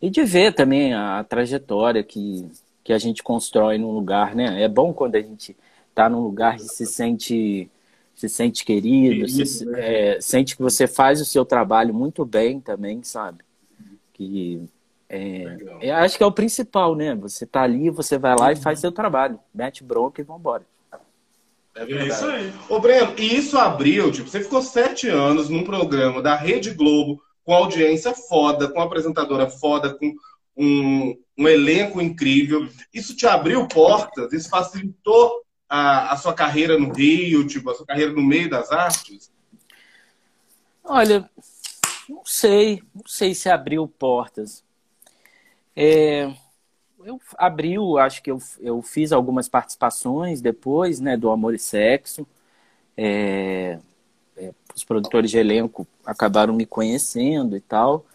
[0.00, 2.48] E de ver também a, a trajetória que,
[2.84, 4.62] que a gente constrói num lugar, né?
[4.62, 5.56] É bom quando a gente
[5.88, 7.70] está num lugar e se sente
[8.14, 13.02] se sente querido, se, é, sente que você faz o seu trabalho muito bem também,
[13.02, 13.38] sabe?
[14.12, 14.62] Que
[15.08, 17.14] é, eu acho que é o principal, né?
[17.16, 20.64] Você tá ali, você vai lá e faz seu trabalho, mete bronca e vambora.
[21.74, 22.10] É verdade.
[22.10, 22.52] É isso aí.
[22.68, 27.20] Ô, Breno, e isso abriu, tipo, você ficou sete anos num programa da Rede Globo,
[27.44, 30.14] com audiência foda, com apresentadora foda, com
[30.56, 32.68] um, um elenco incrível.
[32.92, 34.32] Isso te abriu portas?
[34.32, 38.70] Isso facilitou a, a sua carreira no Rio, tipo, a sua carreira no meio das
[38.70, 39.32] artes?
[40.82, 41.28] Olha,
[42.08, 44.62] não sei, não sei se abriu portas.
[45.74, 46.32] É,
[47.04, 52.26] eu abriu, acho que eu, eu fiz algumas participações depois, né, do Amor e Sexo.
[52.96, 53.78] É,
[54.36, 58.06] é, os produtores de elenco acabaram me conhecendo e tal.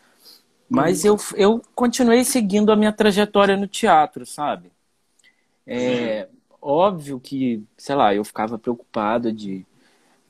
[0.69, 4.71] Mas eu, eu continuei seguindo a minha trajetória no teatro, sabe?
[5.65, 6.27] É
[6.61, 9.65] óbvio que, sei lá, eu ficava preocupado de,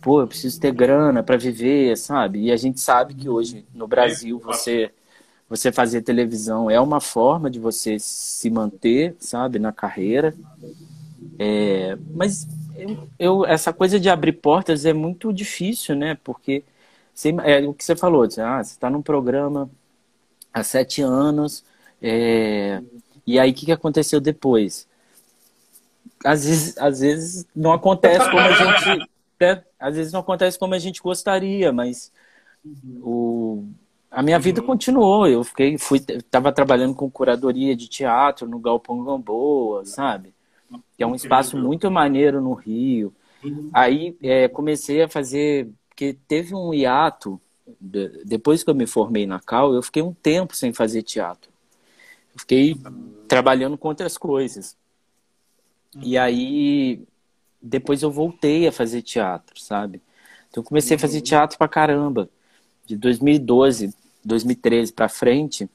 [0.01, 2.45] pô, eu preciso ter grana para viver, sabe?
[2.45, 4.91] E a gente sabe que hoje no Brasil você
[5.49, 10.35] você fazer televisão é uma forma de você se manter, sabe, na carreira.
[11.39, 16.17] É, mas eu, eu, essa coisa de abrir portas é muito difícil, né?
[16.23, 16.63] Porque
[17.13, 19.69] você, é o que você falou, ah, você está num programa
[20.53, 21.63] há sete anos,
[22.01, 22.81] é,
[23.27, 24.88] e aí o que, que aconteceu depois?
[26.23, 29.09] Às vezes, às vezes não acontece como a gente.
[29.39, 29.63] Né?
[29.79, 32.11] Às vezes não acontece como a gente gostaria, mas
[33.01, 33.65] o,
[34.11, 34.67] a minha vida uhum.
[34.67, 35.27] continuou.
[35.27, 40.33] Eu fiquei, fui, tava trabalhando com curadoria de teatro no Galpão Gamboa, sabe?
[40.97, 43.13] Que é um espaço muito maneiro no Rio.
[43.43, 43.69] Uhum.
[43.73, 47.39] Aí é, comecei a fazer, porque teve um hiato
[48.25, 51.51] depois que eu me formei na Cal, eu fiquei um tempo sem fazer teatro.
[52.33, 52.75] Eu fiquei
[53.27, 54.77] trabalhando com outras coisas.
[56.01, 57.03] E aí
[57.61, 60.01] depois eu voltei a fazer teatro, sabe?
[60.49, 62.29] Então eu comecei a fazer teatro pra caramba
[62.85, 65.69] de 2012, 2013 para frente,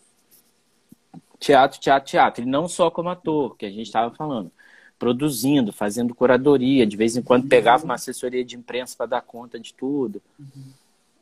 [1.38, 2.42] teatro, teatro, teatro.
[2.42, 4.50] E não só como ator, que a gente estava falando.
[4.98, 9.58] Produzindo, fazendo curadoria, de vez em quando pegava uma assessoria de imprensa para dar conta
[9.58, 10.22] de tudo.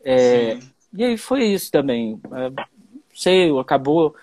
[0.05, 0.59] É,
[0.93, 2.21] e aí foi isso também.
[2.33, 2.65] É,
[3.15, 4.15] sei, acabou.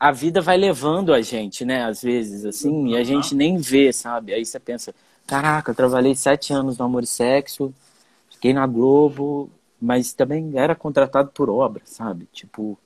[0.00, 1.84] A vida vai levando a gente, né?
[1.84, 4.32] Às vezes, assim, e a gente nem vê, sabe?
[4.32, 4.94] Aí você pensa:
[5.26, 7.74] caraca, eu trabalhei sete anos no Amor e Sexo,
[8.30, 12.26] fiquei na Globo, mas também era contratado por obra, sabe?
[12.32, 12.78] Tipo,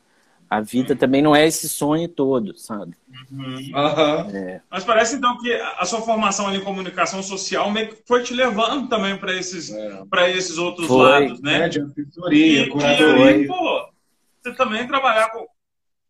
[0.49, 2.95] a vida também não é esse sonho todo, sabe?
[3.31, 3.73] Uhum.
[4.33, 4.61] É.
[4.71, 8.33] Mas parece então que a sua formação ali em comunicação social meio que foi te
[8.33, 10.05] levando também para esses, é.
[10.09, 11.03] para esses outros foi.
[11.03, 11.65] lados, né?
[11.65, 13.47] É, de assessoria, curadoria.
[13.49, 13.89] pô,
[14.43, 15.47] você também trabalhar com.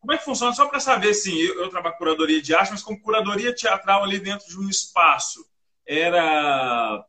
[0.04, 0.52] Como é que funciona?
[0.52, 4.04] Só para saber, assim, eu, eu trabalho com curadoria de arte, mas como curadoria teatral
[4.04, 5.42] ali dentro de um espaço.
[5.86, 7.02] Era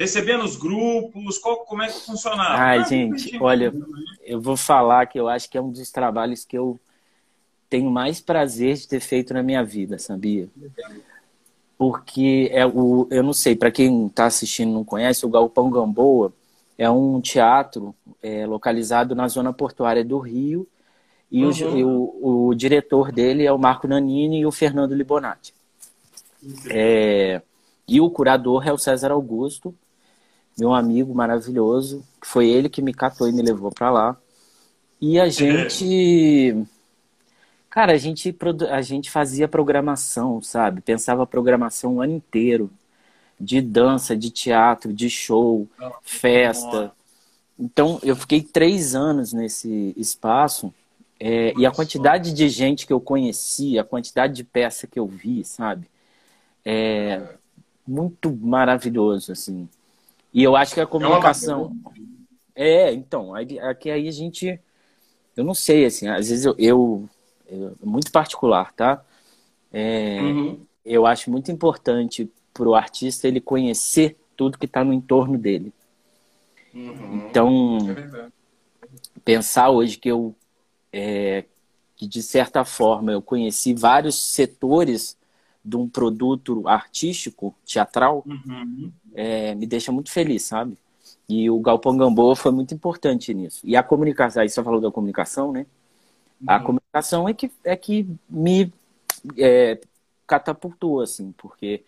[0.00, 1.36] recebendo os grupos?
[1.36, 2.54] Qual, como é que funcionava?
[2.54, 3.70] Ai, gente, olha,
[4.24, 6.80] eu vou falar que eu acho que é um dos trabalhos que eu
[7.68, 10.48] tenho mais prazer de ter feito na minha vida, sabia?
[11.76, 16.32] Porque é o, eu não sei, para quem está assistindo não conhece, o Galpão Gamboa
[16.78, 20.66] é um teatro é, localizado na zona portuária do Rio
[21.30, 21.84] e, uhum.
[21.84, 25.52] o, o, o, diretor dele é o Marco Nanini e o Fernando Libonati.
[26.70, 27.42] É,
[27.86, 29.74] e o curador é o César Augusto,
[30.58, 34.16] meu amigo maravilhoso, que foi ele que me catou e me levou para lá.
[35.00, 36.66] E a gente.
[37.70, 38.34] Cara, a gente,
[38.70, 40.80] a gente fazia programação, sabe?
[40.80, 42.70] Pensava programação o ano inteiro.
[43.40, 45.68] De dança, de teatro, de show,
[46.02, 46.90] festa.
[47.56, 50.74] Então, eu fiquei três anos nesse espaço.
[51.20, 55.06] É, e a quantidade de gente que eu conheci, a quantidade de peça que eu
[55.06, 55.88] vi, sabe?
[56.64, 57.20] É
[57.86, 59.68] muito maravilhoso, assim.
[60.32, 61.74] E eu acho que a comunicação.
[62.54, 64.60] É, então, aqui aí a gente.
[65.36, 66.54] Eu não sei, assim, às vezes eu.
[66.58, 67.08] eu,
[67.48, 69.02] eu muito particular, tá?
[69.72, 70.60] É, uhum.
[70.84, 75.72] Eu acho muito importante para o artista ele conhecer tudo que está no entorno dele.
[76.74, 77.26] Uhum.
[77.28, 78.28] Então, é
[79.24, 80.34] pensar hoje que eu.
[80.92, 81.44] É,
[81.96, 85.16] que de certa forma eu conheci vários setores
[85.64, 88.92] de um produto artístico, teatral, uhum.
[89.14, 90.78] é, me deixa muito feliz, sabe?
[91.28, 93.60] E o Galpão Gamboa foi muito importante nisso.
[93.64, 95.66] E a comunicação, aí você falou da comunicação, né?
[96.40, 96.46] Uhum.
[96.46, 98.72] A comunicação é que, é que me
[99.36, 99.78] é,
[100.26, 101.82] catapultou, assim, porque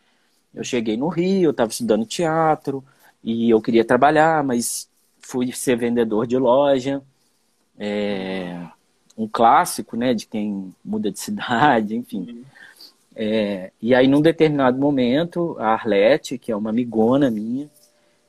[0.52, 2.84] eu cheguei no Rio, eu estava estudando teatro,
[3.22, 7.02] e eu queria trabalhar, mas fui ser vendedor de loja.
[7.78, 8.66] É,
[9.16, 12.44] um clássico, né, de quem muda de cidade, enfim.
[13.14, 17.68] É, e aí, num determinado momento, a Arlete, que é uma amigona minha,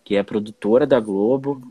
[0.04, 1.62] que é produtora da Globo,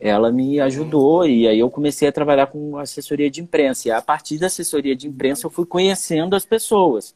[0.00, 3.88] ela me ajudou e aí eu comecei a trabalhar com assessoria de imprensa.
[3.88, 7.14] E a partir da assessoria de imprensa eu fui conhecendo as pessoas.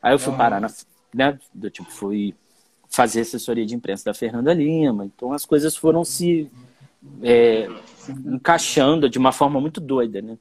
[0.00, 0.70] Aí eu fui parar na,
[1.12, 2.34] né, do tipo, fui
[2.88, 5.04] fazer assessoria de imprensa da Fernanda Lima.
[5.04, 6.50] Então as coisas foram se
[7.22, 7.68] é,
[8.26, 10.38] encaixando de uma forma muito doida, né?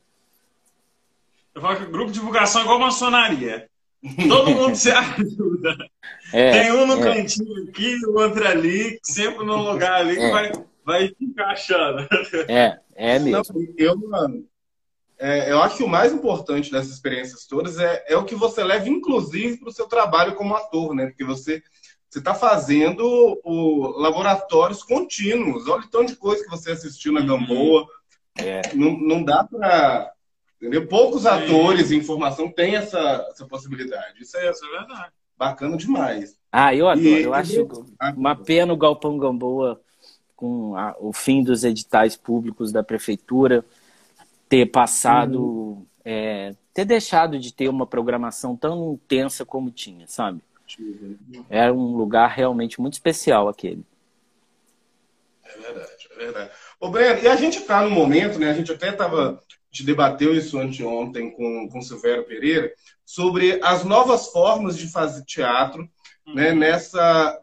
[1.54, 3.70] Eu falo que grupo de divulgação é igual maçonaria.
[4.28, 5.76] Todo mundo se ajuda.
[6.34, 7.14] É, Tem um no é.
[7.14, 10.32] cantinho aqui, o outro ali, sempre no lugar ali que é.
[10.32, 10.52] vai,
[10.84, 12.08] vai encaixando.
[12.50, 13.44] É, é mesmo.
[13.54, 14.46] Não, eu, mano,
[15.18, 18.64] é, eu acho que o mais importante dessas experiências todas é, é o que você
[18.64, 21.06] leva, inclusive, para o seu trabalho como ator, né?
[21.08, 21.64] Porque você
[22.14, 25.68] você está fazendo o, laboratórios contínuos.
[25.68, 27.26] Olha o tanto de coisa que você assistiu na uhum.
[27.26, 27.88] Gamboa.
[28.38, 28.62] É.
[28.76, 30.12] Não, não dá para.
[30.90, 31.28] Poucos Sim.
[31.28, 34.22] atores em formação têm essa, essa possibilidade.
[34.22, 35.12] Isso é, Isso é verdade.
[35.38, 36.38] bacana demais.
[36.52, 37.08] Ah, eu adoro.
[37.08, 37.68] E, eu acho
[38.16, 39.82] uma pena o Galpão Gamboa,
[40.36, 43.66] com a, o fim dos editais públicos da prefeitura,
[44.48, 45.42] ter passado.
[45.42, 45.86] Uhum.
[46.06, 50.42] É, ter deixado de ter uma programação tão intensa como tinha, sabe?
[51.50, 53.86] Era um lugar realmente muito especial aquele.
[55.46, 56.52] É verdade, é verdade.
[56.80, 58.50] Ô, Breno, e a gente está no momento, né?
[58.50, 59.40] A gente até estava.
[59.74, 62.72] A gente debateu isso anteontem com, com o Silvério Pereira,
[63.04, 65.90] sobre as novas formas de fazer teatro,
[66.28, 66.36] uhum.
[66.36, 66.54] né?
[66.54, 67.40] Nessa,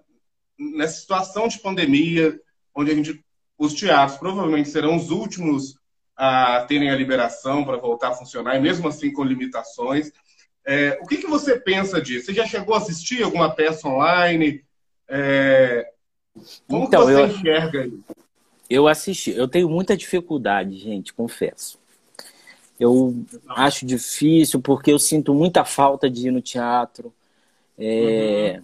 [0.56, 2.38] nessa situação de pandemia,
[2.72, 3.20] onde a gente,
[3.58, 5.74] os teatros provavelmente serão os últimos
[6.16, 10.12] a terem a liberação para voltar a funcionar, e mesmo assim com limitações.
[10.64, 12.26] É, o que, que você pensa disso?
[12.26, 14.62] Você já chegou a assistir alguma peça online?
[15.08, 15.90] É,
[16.68, 18.04] como então, você eu, enxerga isso?
[18.68, 19.32] Eu assisti.
[19.32, 21.79] Eu tenho muita dificuldade, gente, confesso.
[22.80, 23.14] Eu
[23.50, 27.12] acho difícil porque eu sinto muita falta de ir no teatro.
[27.78, 28.62] É,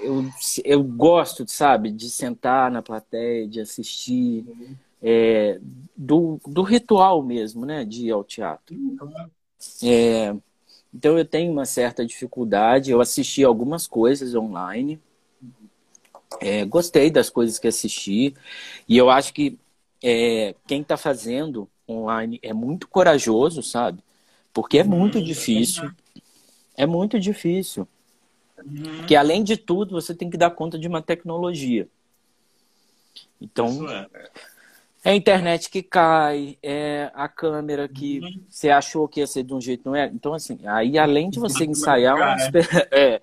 [0.00, 0.24] uhum.
[0.24, 0.30] eu,
[0.64, 4.44] eu gosto, sabe, de sentar na plateia, de assistir.
[4.48, 4.74] Uhum.
[5.00, 5.60] É,
[5.96, 8.74] do, do ritual mesmo, né, de ir ao teatro.
[8.74, 9.30] Uhum.
[9.84, 10.34] É,
[10.92, 12.90] então eu tenho uma certa dificuldade.
[12.90, 15.00] Eu assisti algumas coisas online.
[16.40, 18.34] É, gostei das coisas que assisti.
[18.88, 19.56] E eu acho que
[20.02, 24.02] é, quem está fazendo online é muito corajoso, sabe?
[24.52, 25.90] Porque é muito difícil.
[26.76, 27.86] É muito difícil.
[28.98, 31.88] Porque além de tudo, você tem que dar conta de uma tecnologia.
[33.40, 33.86] Então,
[35.04, 38.42] é a internet que cai, é a câmera que uhum.
[38.48, 40.06] você achou que ia ser de um jeito, não é?
[40.06, 42.36] Então, assim, aí além de você ensaiar, uma...
[42.90, 43.20] é,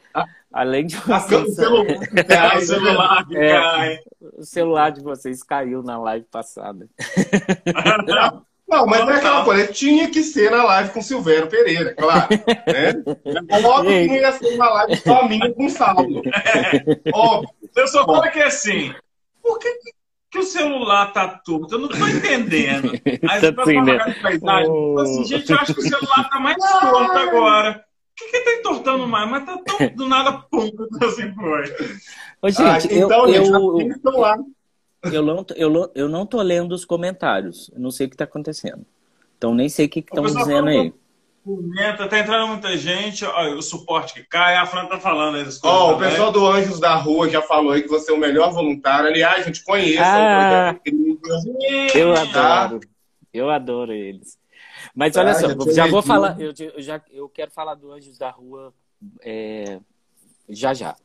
[0.51, 1.43] além de você ensaiar...
[1.45, 3.99] o celular que é, cai.
[4.38, 6.88] O celular de vocês caiu na live passada.
[8.67, 12.28] Não, mas não é aquela coisa, tinha que ser na live com Silvério Pereira, claro.
[12.30, 13.63] Né?
[13.63, 16.21] Óbvio que não ia ser uma live só minha com saldo.
[16.25, 17.12] É.
[17.13, 17.49] Óbvio.
[17.75, 18.93] Eu só falo que é assim,
[19.41, 19.69] por que
[20.36, 21.75] que o celular tá torto.
[21.75, 22.91] Eu não tô entendendo.
[23.30, 23.97] Aí você tá assim, né?
[23.97, 24.99] de paisagem, oh.
[24.99, 27.86] assim, gente, eu acho que o celular tá mais torto agora.
[28.12, 29.30] O que, que tá entortando mais?
[29.30, 30.69] Mas tá tão do nada, pum,
[31.04, 31.63] assim foi.
[32.41, 34.54] Ô, gente, ah, então, eu, eu, eu,
[35.11, 37.69] eu, não, eu, eu não tô lendo os comentários.
[37.73, 38.85] Eu não sei o que tá acontecendo.
[39.37, 40.93] Então nem sei o que estão dizendo aí.
[41.43, 45.59] Comenta, tá entrando muita gente, ó, o suporte que cai, a Fran tá falando essas
[45.59, 45.79] coisas.
[45.79, 48.19] Ó, oh, o pessoal do Anjos da Rua já falou aí que você é o
[48.19, 49.07] melhor voluntário.
[49.07, 50.75] Aliás, a gente conhece ah,
[51.93, 52.79] Eu adoro.
[53.31, 54.39] Eu adoro eles.
[54.95, 57.91] Mas olha ah, só, já, já vou falar, eu, eu, já, eu quero falar do
[57.91, 58.73] Anjos da Rua
[59.21, 59.79] é,
[60.49, 60.95] já já.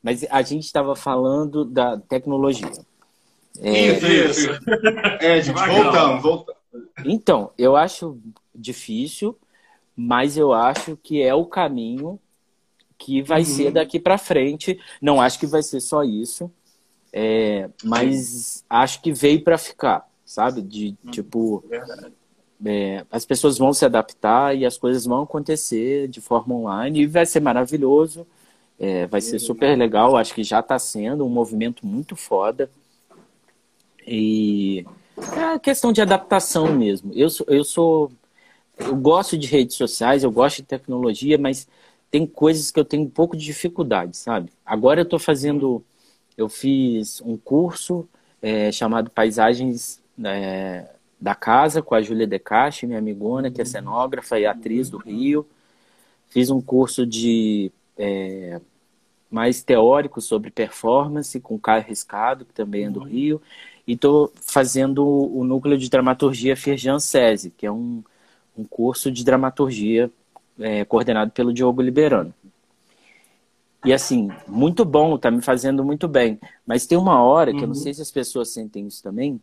[0.00, 2.70] Mas a gente estava falando da tecnologia.
[3.60, 4.50] É, isso, isso.
[5.20, 6.62] É, gente, voltamos, voltamos.
[7.04, 8.18] Então, eu acho
[8.54, 9.36] difícil,
[9.96, 12.18] mas eu acho que é o caminho
[12.98, 13.46] que vai uhum.
[13.46, 14.78] ser daqui para frente.
[15.00, 16.50] Não acho que vai ser só isso,
[17.12, 20.62] é, mas acho que veio para ficar, sabe?
[20.62, 21.10] De uhum.
[21.10, 21.64] tipo,
[22.64, 27.06] é, as pessoas vão se adaptar e as coisas vão acontecer de forma online e
[27.06, 28.26] vai ser maravilhoso.
[28.78, 32.68] É, vai ser super legal, acho que já está sendo um movimento muito foda.
[34.06, 34.84] E
[35.36, 37.12] é questão de adaptação mesmo.
[37.14, 38.12] Eu sou, eu sou
[38.78, 41.68] eu gosto de redes sociais, eu gosto de tecnologia, mas
[42.10, 44.50] tem coisas que eu tenho um pouco de dificuldade, sabe?
[44.64, 45.82] Agora eu estou fazendo,
[46.36, 48.08] eu fiz um curso
[48.40, 50.86] é, chamado Paisagens é,
[51.20, 55.46] da Casa com a Júlia Decache, minha amigona, que é cenógrafa e atriz do Rio.
[56.28, 58.60] Fiz um curso de é,
[59.30, 63.40] mais teórico sobre performance com o Caio Riscado, que também é do Rio.
[63.86, 68.02] E estou fazendo o núcleo de dramaturgia Firjan Sese, que é um
[68.56, 70.10] um curso de dramaturgia
[70.58, 72.32] é, coordenado pelo Diogo Liberano.
[73.84, 76.38] E assim, muito bom, tá me fazendo muito bem.
[76.64, 77.62] Mas tem uma hora que uhum.
[77.62, 77.82] eu não uhum.
[77.82, 79.40] sei se as pessoas sentem isso também.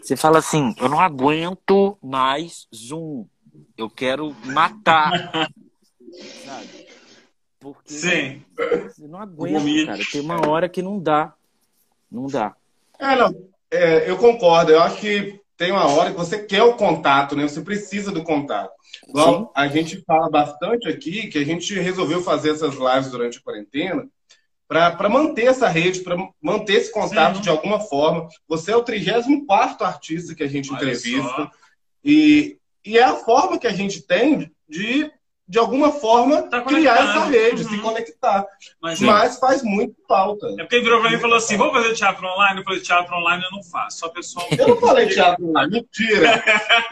[0.00, 3.26] Você fala assim, eu não aguento mais Zoom.
[3.76, 5.12] Eu quero matar.
[6.44, 6.86] Sabe?
[7.60, 8.42] Porque Sim.
[8.98, 10.02] eu não aguento, cara.
[10.10, 11.34] Tem uma hora que não dá.
[12.10, 12.56] Não dá.
[12.98, 13.51] É, não.
[13.72, 14.70] É, eu concordo.
[14.70, 17.44] Eu acho que tem uma hora que você quer o contato, né?
[17.48, 18.70] Você precisa do contato.
[19.08, 23.42] Igual a gente fala bastante aqui que a gente resolveu fazer essas lives durante a
[23.42, 24.06] quarentena
[24.68, 27.42] para manter essa rede, para manter esse contato Sim.
[27.42, 28.28] de alguma forma.
[28.48, 31.50] Você é o 34 artista que a gente entrevista.
[32.04, 35.10] E, e é a forma que a gente tem de
[35.52, 37.68] de alguma forma, tá criar essa rede, uhum.
[37.68, 38.46] se conectar.
[38.80, 40.46] Mas, Mas, faz muito falta.
[40.58, 42.60] É porque ele virou pra mim e falou assim: vamos fazer teatro online?
[42.60, 44.46] Eu falei: teatro online eu não faço, só pessoal.
[44.58, 46.42] Eu não falei teatro online, mentira!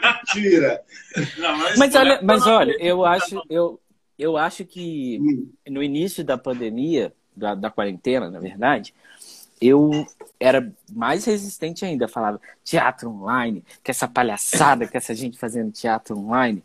[0.03, 0.81] mentira!
[1.39, 3.81] Não, mas, mas olha, mas olha, eu acho, eu,
[4.17, 5.51] eu acho que hum.
[5.67, 8.93] no início da pandemia, da, da quarentena, na verdade,
[9.61, 10.07] eu
[10.39, 12.07] era mais resistente ainda.
[12.07, 16.63] Falava teatro online, que essa palhaçada, que essa gente fazendo teatro online.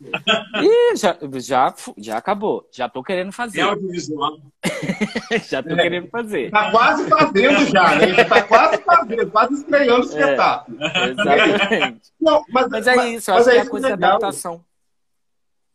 [0.63, 2.67] E já, já, já acabou.
[2.73, 3.61] Já tô querendo fazer.
[3.61, 4.39] É audiovisual.
[5.47, 5.83] já tô é.
[5.83, 6.51] querendo fazer.
[6.51, 8.15] Tá quase fazendo já, né?
[8.15, 10.79] Já tá quase fazendo, quase estreando o é, espetáculo.
[10.83, 12.01] É, exatamente.
[12.19, 14.65] Não, mas, mas é isso, mas, acho que é a coisa da adaptação.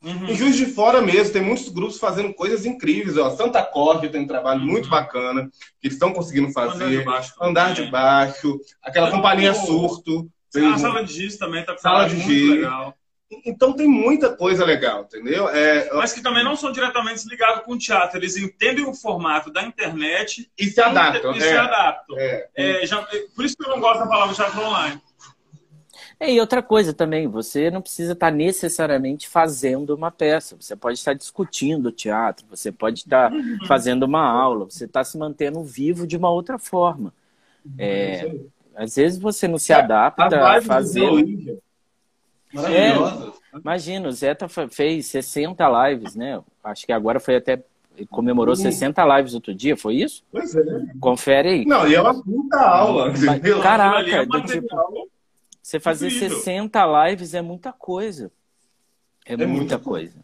[0.04, 0.28] Uhum.
[0.28, 3.18] Em Juiz de Fora mesmo, tem muitos grupos fazendo coisas incríveis.
[3.18, 3.30] Ó.
[3.32, 4.92] Santa Corte tem um trabalho muito uhum.
[4.92, 5.50] bacana,
[5.80, 6.84] que eles estão conseguindo fazer.
[6.84, 7.34] Andar de baixo.
[7.40, 10.30] Andar de baixo aquela companhia Surto.
[10.74, 12.50] A sala de giz também tá com sala de giz.
[12.50, 12.96] legal.
[13.46, 15.48] Então tem muita coisa legal, entendeu?
[15.48, 18.18] É, Mas que também não são diretamente ligados com o teatro.
[18.18, 21.34] Eles entendem o formato da internet e se adaptam.
[21.34, 22.18] E é, se adaptam.
[22.20, 22.50] É.
[22.54, 25.02] É, já, por isso que eu não gosto da palavra teatro online.
[26.22, 31.00] É, e outra coisa também, você não precisa estar necessariamente fazendo uma peça, você pode
[31.00, 33.58] estar discutindo teatro, você pode estar uhum.
[33.68, 37.12] fazendo uma aula, você está se mantendo vivo de uma outra forma.
[37.76, 38.36] É,
[38.76, 41.60] às vezes você não se adapta a fazer.
[42.54, 42.94] É,
[43.58, 46.40] imagina, o Zeta fez 60 lives, né?
[46.64, 47.64] Acho que agora foi até.
[47.98, 48.62] Ele comemorou uhum.
[48.62, 50.24] 60 lives outro dia, foi isso?
[50.32, 50.62] Pois é.
[51.00, 51.66] Confere aí.
[51.66, 53.12] Não, e é uma puta aula.
[53.64, 54.68] Caraca, é do tipo.
[55.72, 56.38] Você fazer Incrível.
[56.38, 58.30] 60 lives é muita coisa.
[59.26, 60.20] É, é muita, muita coisa.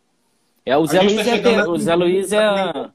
[0.65, 2.91] É, o Zé, Luiz, tá é a, o Zé Luiz é a,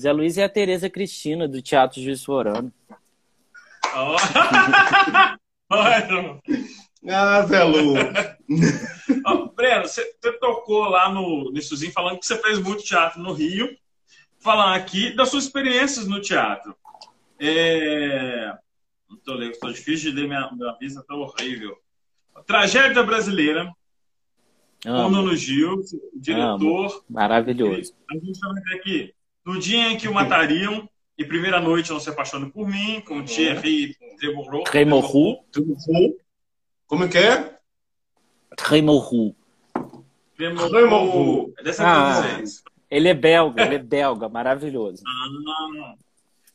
[0.00, 2.72] Zé Luiz é a Tereza Cristina do Teatro Juiz Forano.
[3.92, 4.16] Oh.
[7.08, 7.94] ah, Zé Lu.
[9.26, 13.32] oh, Breno, você, você, tocou lá no Nissuzinho falando que você fez muito teatro no
[13.32, 13.68] Rio.
[14.38, 16.76] Falando aqui das suas experiências no teatro.
[17.40, 18.52] É...
[19.10, 21.76] Não tô lendo, tô difícil de ler minha, minha vista, tá horrível.
[22.46, 23.70] Tragédia Brasileira,
[24.84, 25.82] com o Nuno Gil,
[26.14, 26.86] diretor.
[26.86, 27.04] Amo.
[27.10, 27.92] Maravilhoso.
[28.08, 29.14] A gente vai ver aqui.
[29.44, 30.88] No dia em que o matariam,
[31.18, 34.64] e primeira noite não se apaixone por mim, com Thierry Tremorou.
[34.64, 35.44] Tremorou.
[36.86, 37.58] Como é que é?
[38.56, 39.34] Tremorou.
[40.36, 41.52] Tremorou.
[41.58, 42.42] É dessa ah,
[42.90, 45.02] Ele é belga, ele é belga, maravilhoso.
[45.06, 45.94] Ah,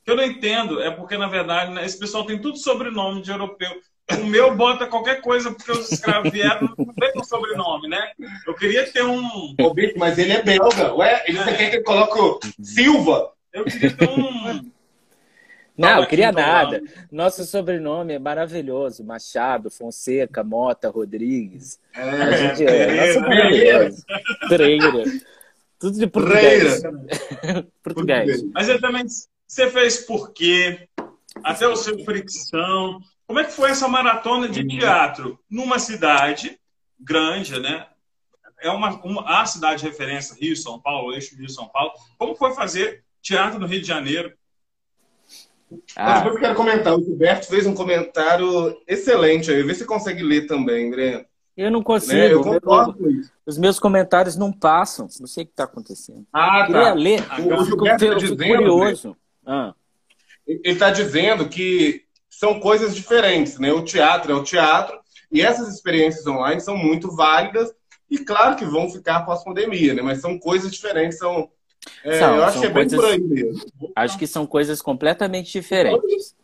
[0.05, 3.31] que eu não entendo é porque, na verdade, né, esse pessoal tem tudo sobrenome de
[3.31, 3.71] europeu.
[4.11, 8.11] O meu bota qualquer coisa porque os escravos vieram, não tem um sobrenome, né?
[8.45, 9.55] Eu queria ter um.
[9.59, 10.93] Ô, Bicho, mas ele é belga.
[10.93, 11.43] Ué, ele é.
[11.43, 13.31] quer que eu coloque Silva?
[13.51, 14.71] Eu queria ter um.
[15.75, 16.81] Não, eu queria nada.
[17.11, 19.03] Nosso sobrenome é maravilhoso.
[19.03, 21.79] Machado, Fonseca, Mota, Rodrigues.
[21.93, 24.05] É, a gente é, nosso maravilhoso.
[24.47, 25.03] Treira.
[25.77, 26.81] Tudo de português.
[27.83, 28.43] português.
[28.53, 29.05] Mas ele também
[29.47, 30.87] você fez por quê?
[31.43, 32.99] Até o seu fricção.
[33.27, 36.59] Como é que foi essa maratona de teatro numa cidade
[36.99, 37.87] grande, né?
[38.61, 41.91] É uma, uma a cidade de referência, Rio, São Paulo, eixo Rio, São Paulo.
[42.17, 44.33] Como foi fazer teatro no Rio de Janeiro?
[45.95, 46.19] Ah.
[46.19, 46.95] Depois eu quero comentar.
[46.95, 49.61] O Gilberto fez um comentário excelente aí.
[49.63, 51.25] Vê se você consegue ler também, Breno.
[51.57, 52.13] Eu não consigo.
[52.13, 52.33] Né?
[52.33, 53.31] Eu concordo com isso.
[53.45, 55.07] Os meus comentários não passam.
[55.19, 56.25] Não sei o que está acontecendo.
[56.31, 56.67] Ah, tá.
[56.67, 57.21] Queria ler.
[57.39, 59.17] O, o Gilberto está dizendo, curioso.
[59.45, 59.73] Ah.
[60.47, 63.71] Ele está dizendo que são coisas diferentes, né?
[63.71, 64.99] O teatro é o teatro
[65.31, 67.73] e essas experiências online são muito válidas
[68.09, 70.01] e claro que vão ficar pós-pandemia, né?
[70.01, 71.49] Mas são coisas diferentes, são...
[72.03, 73.63] É, são eu acho que é coisas, bem por aí mesmo.
[73.95, 76.35] Acho que são coisas completamente diferentes.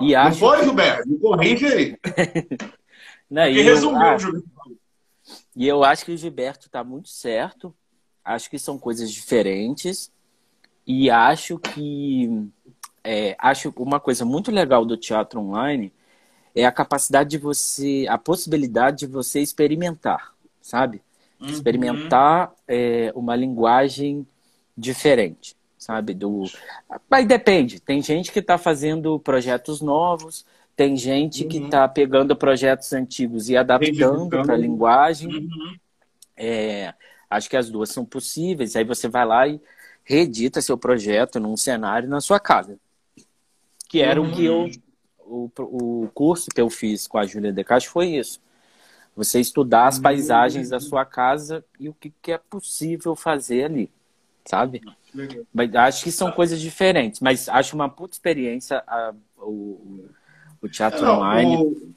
[0.00, 0.64] E Não acho foi, que...
[0.64, 1.08] Gilberto?
[1.08, 1.96] Me corrige aí.
[3.30, 4.44] Não, e, eu, acho...
[5.56, 7.74] e eu acho que o Gilberto está muito certo.
[8.24, 10.12] Acho que são coisas diferentes.
[10.86, 12.48] E acho que
[13.02, 15.92] é, acho uma coisa muito legal do teatro online
[16.54, 21.02] é a capacidade de você, a possibilidade de você experimentar, sabe?
[21.40, 21.48] Uhum.
[21.48, 24.26] Experimentar é, uma linguagem
[24.76, 26.14] diferente, sabe?
[26.14, 26.44] Do,
[27.10, 27.78] mas depende.
[27.78, 31.48] Tem gente que está fazendo projetos novos, tem gente uhum.
[31.48, 35.28] que está pegando projetos antigos e adaptando para a linguagem.
[35.28, 35.76] Uhum.
[36.36, 36.94] É,
[37.28, 38.76] acho que as duas são possíveis.
[38.76, 39.60] Aí você vai lá e
[40.06, 42.78] reedita seu projeto num cenário na sua casa.
[43.88, 44.30] Que era uhum.
[44.30, 44.70] o que eu
[45.18, 48.40] o, o curso que eu fiz com a Júlia De Castro foi isso.
[49.16, 53.90] Você estudar as paisagens da sua casa e o que, que é possível fazer ali,
[54.44, 54.82] sabe?
[55.52, 60.08] Mas acho que são coisas diferentes, mas acho uma puta experiência a, o,
[60.62, 61.56] o teatro Não, online.
[61.56, 61.92] o-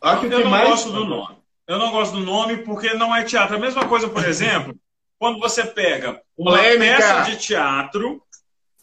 [0.00, 0.68] Acho que Eu não mais.
[0.68, 1.36] gosto do nome.
[1.66, 3.56] Eu não gosto do nome porque não é teatro.
[3.56, 4.78] A mesma coisa, por exemplo,
[5.18, 6.96] quando você pega uma Polêmica.
[6.96, 8.22] peça de teatro,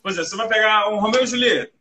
[0.02, 1.72] por exemplo, você vai pegar um Romeu e Julieta,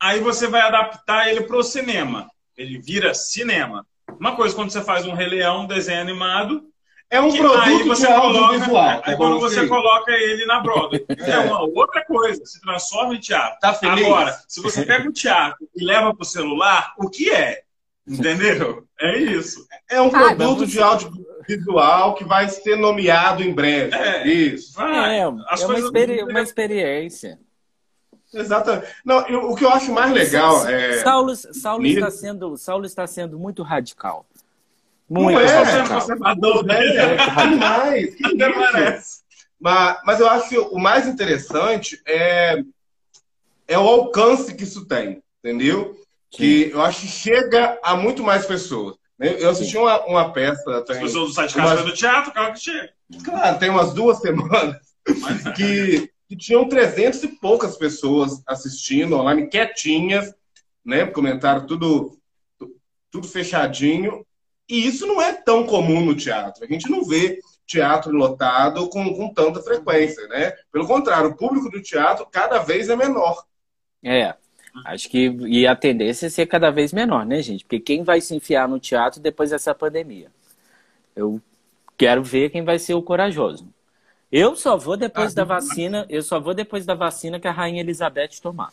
[0.00, 2.28] aí você vai adaptar ele para o cinema.
[2.56, 3.86] Ele vira cinema.
[4.18, 6.64] Uma coisa quando você faz um Rei Leão, um desenho animado,
[7.10, 11.04] É um que produto aí você coloca, aí tá quando você coloca ele na Broadway,
[11.18, 13.58] é uma outra coisa, se transforma em teatro.
[13.60, 14.06] Tá feliz?
[14.06, 17.62] Agora, se você pega o teatro e leva para o celular, o que é?
[18.06, 18.84] Entendeu?
[19.00, 19.66] É isso.
[19.88, 23.94] É um Ah, produto de audiovisual que vai ser nomeado em breve.
[23.94, 24.26] É.
[24.26, 24.74] Isso.
[24.74, 25.18] Vai.
[25.20, 27.38] É, As é uma, coisas- experi- uma experiência.
[28.34, 28.86] Exatamente.
[29.04, 30.98] Não, eu- o que eu acho mais legal é.
[31.02, 34.26] Saulo, Saulo, está sendo, Saulo está sendo muito radical.
[35.08, 36.00] Não Muito é, radical.
[36.00, 36.78] conservador, né?
[36.96, 37.16] É,
[37.50, 38.14] demais.
[38.14, 38.58] que Até isso?
[38.72, 39.22] parece.
[39.60, 42.62] Mas, mas eu acho que o mais interessante é,
[43.68, 45.94] é o alcance que isso tem, entendeu?
[46.32, 48.96] Que eu acho que chega a muito mais pessoas.
[49.18, 50.78] Eu assisti uma, uma peça.
[50.78, 52.92] As Tem, pessoas do site Casa do Teatro, claro que chega.
[53.24, 54.76] claro, tem umas duas semanas
[55.54, 60.34] que, que tinham 300 e poucas pessoas assistindo online, quietinhas,
[60.84, 61.06] né?
[61.06, 62.18] Comentário tudo,
[63.10, 64.26] tudo fechadinho.
[64.68, 66.64] E isso não é tão comum no teatro.
[66.64, 70.52] A gente não vê teatro lotado com, com tanta frequência, né?
[70.72, 73.44] Pelo contrário, o público do teatro cada vez é menor.
[74.04, 74.34] É.
[74.84, 77.64] Acho que e a tendência é ser cada vez menor, né, gente?
[77.64, 80.28] Porque quem vai se enfiar no teatro depois dessa pandemia?
[81.14, 81.40] Eu
[81.96, 83.68] quero ver quem vai ser o corajoso.
[84.30, 87.82] Eu só vou depois da vacina, eu só vou depois da vacina que a Rainha
[87.82, 88.72] Elizabeth tomar.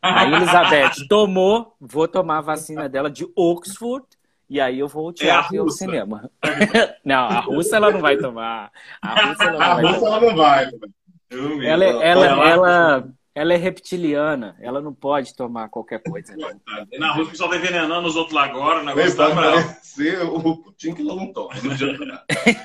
[0.00, 4.06] A Elizabeth tomou, vou tomar a vacina dela de Oxford
[4.48, 6.30] e aí eu vou ao teatro e ao cinema.
[7.04, 8.70] não, a russa ela não vai tomar.
[9.02, 10.70] A russa ela não vai russa ela não vai.
[11.66, 16.36] ela, é- ela, Ela- ela, ela é reptiliana, ela não pode tomar qualquer coisa.
[16.36, 16.50] Não.
[16.98, 19.76] Na Rússia o pessoal tá envenenando os outros lá agora, o negócio tá bravo.
[20.32, 21.50] o Putin que não toma.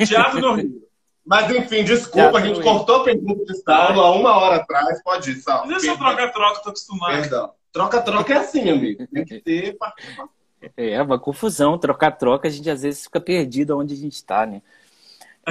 [0.05, 0.89] Teatro do Rio.
[1.25, 5.01] Mas enfim, desculpa, a gente cortou a pergunta de Saulo há uma hora atrás.
[5.03, 5.67] Pode ir, Saulo.
[5.67, 7.21] Mas essa troca-troca, tô acostumado.
[7.21, 7.51] Perdão.
[7.71, 9.07] Troca-troca é assim, amigo.
[9.07, 10.29] Tem que ter participação.
[10.75, 14.61] É uma confusão, trocar-troca, a gente às vezes fica perdido onde a gente está, né?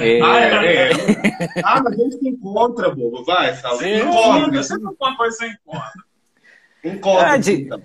[0.01, 0.91] É, Ah, é, é.
[1.63, 3.23] Ah, mas a gente se encontra, bobo.
[3.25, 3.79] Vai, Saulo.
[3.79, 3.95] Sim.
[3.97, 4.39] Encontra.
[4.39, 5.91] Encontra, sempre alguma coisa você encontra.
[6.83, 7.31] Encontra.
[7.33, 7.81] Ah, de- então.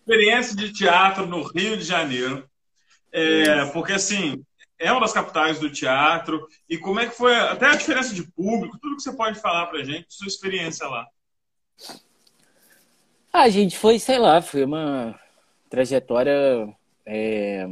[0.00, 2.48] Experiência de teatro no Rio de Janeiro.
[3.12, 4.42] É, porque, assim,
[4.78, 6.46] é uma das capitais do teatro.
[6.68, 9.66] E como é que foi, até a diferença de público, tudo que você pode falar
[9.66, 11.06] pra gente, sua experiência lá.
[13.32, 15.18] A gente foi, sei lá, foi uma
[15.68, 16.32] trajetória.
[17.04, 17.66] é,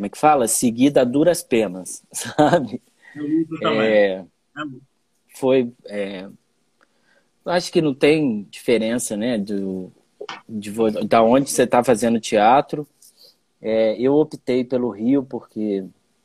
[0.00, 0.48] Como é que fala?
[0.48, 2.80] Seguida a duras penas, sabe?
[3.14, 3.86] Eu também.
[3.86, 4.24] É, É.
[5.34, 5.70] foi.
[5.84, 6.26] é,
[7.44, 9.36] acho que não tem diferença, né?
[9.36, 9.92] Do,
[10.48, 10.72] de,
[11.06, 12.88] da onde você está fazendo teatro.
[13.60, 15.84] É, eu optei pelo Rio porque,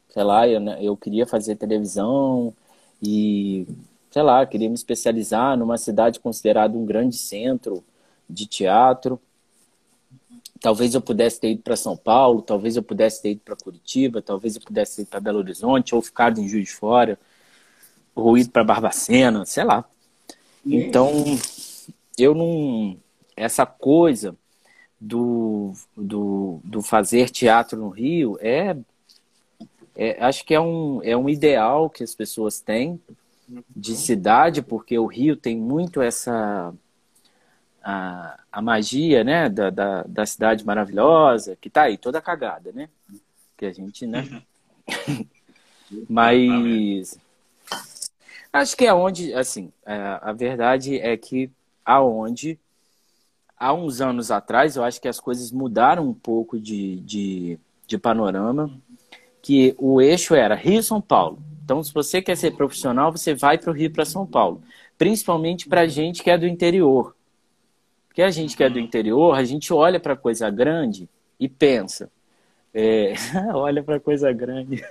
[0.09, 2.53] sei lá, eu, né, eu queria fazer televisão
[3.03, 3.67] e,
[4.09, 7.83] sei lá, queria me especializar numa cidade considerada um grande centro
[8.29, 9.19] de teatro.
[10.59, 14.21] Talvez eu pudesse ter ido para São Paulo, talvez eu pudesse ter ido para Curitiba,
[14.21, 17.19] talvez eu pudesse ter ido para Belo Horizonte ou ficado em Juiz de Fora,
[18.15, 19.85] ou ido para Barbacena, sei lá.
[20.65, 21.11] Então,
[22.17, 22.97] eu não.
[23.35, 24.35] Essa coisa
[24.99, 28.75] do, do, do fazer teatro no Rio é,
[29.95, 30.23] é.
[30.23, 32.99] Acho que é um, é um ideal que as pessoas têm
[33.75, 36.73] de cidade, porque o Rio tem muito essa.
[37.87, 42.89] A, a magia, né, da, da, da cidade maravilhosa, que tá aí toda cagada, né?
[43.55, 44.41] Que a gente, né?
[46.09, 47.19] Mas
[48.51, 51.51] acho que é onde, assim, é, a verdade é que
[51.85, 52.59] aonde
[53.57, 57.97] há uns anos atrás, eu acho que as coisas mudaram um pouco de, de, de
[57.97, 58.71] panorama,
[59.41, 61.39] que o eixo era Rio-São Paulo.
[61.63, 64.61] Então, se você quer ser profissional, você vai para o Rio para São Paulo.
[64.97, 67.14] Principalmente para gente que é do interior.
[68.15, 72.09] Porque a gente que é do interior, a gente olha para coisa grande e pensa.
[72.73, 73.13] é,
[73.53, 74.81] olha para coisa grande.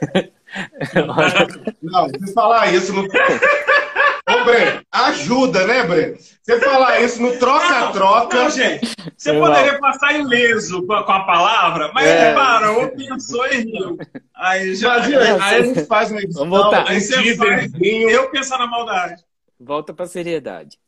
[0.95, 1.49] Olha-
[1.83, 3.05] Não, se falar isso no.
[4.29, 6.17] Ô, Breno, ajuda, né, Breno?
[6.43, 8.51] Você falar isso no Não, troca-troca.
[8.51, 12.27] gente, você Foi poderia passar ileso com a, com a palavra, mas É.
[12.29, 13.99] ele parou, pensou e riu.
[14.35, 14.97] Aí já.
[14.99, 16.89] Imagina, aí a gente faz uma edição, Vamos voltar.
[16.91, 17.73] Aí você faz.
[17.81, 19.23] Eu pensar na maldade.
[19.59, 20.79] Volta para seriedade.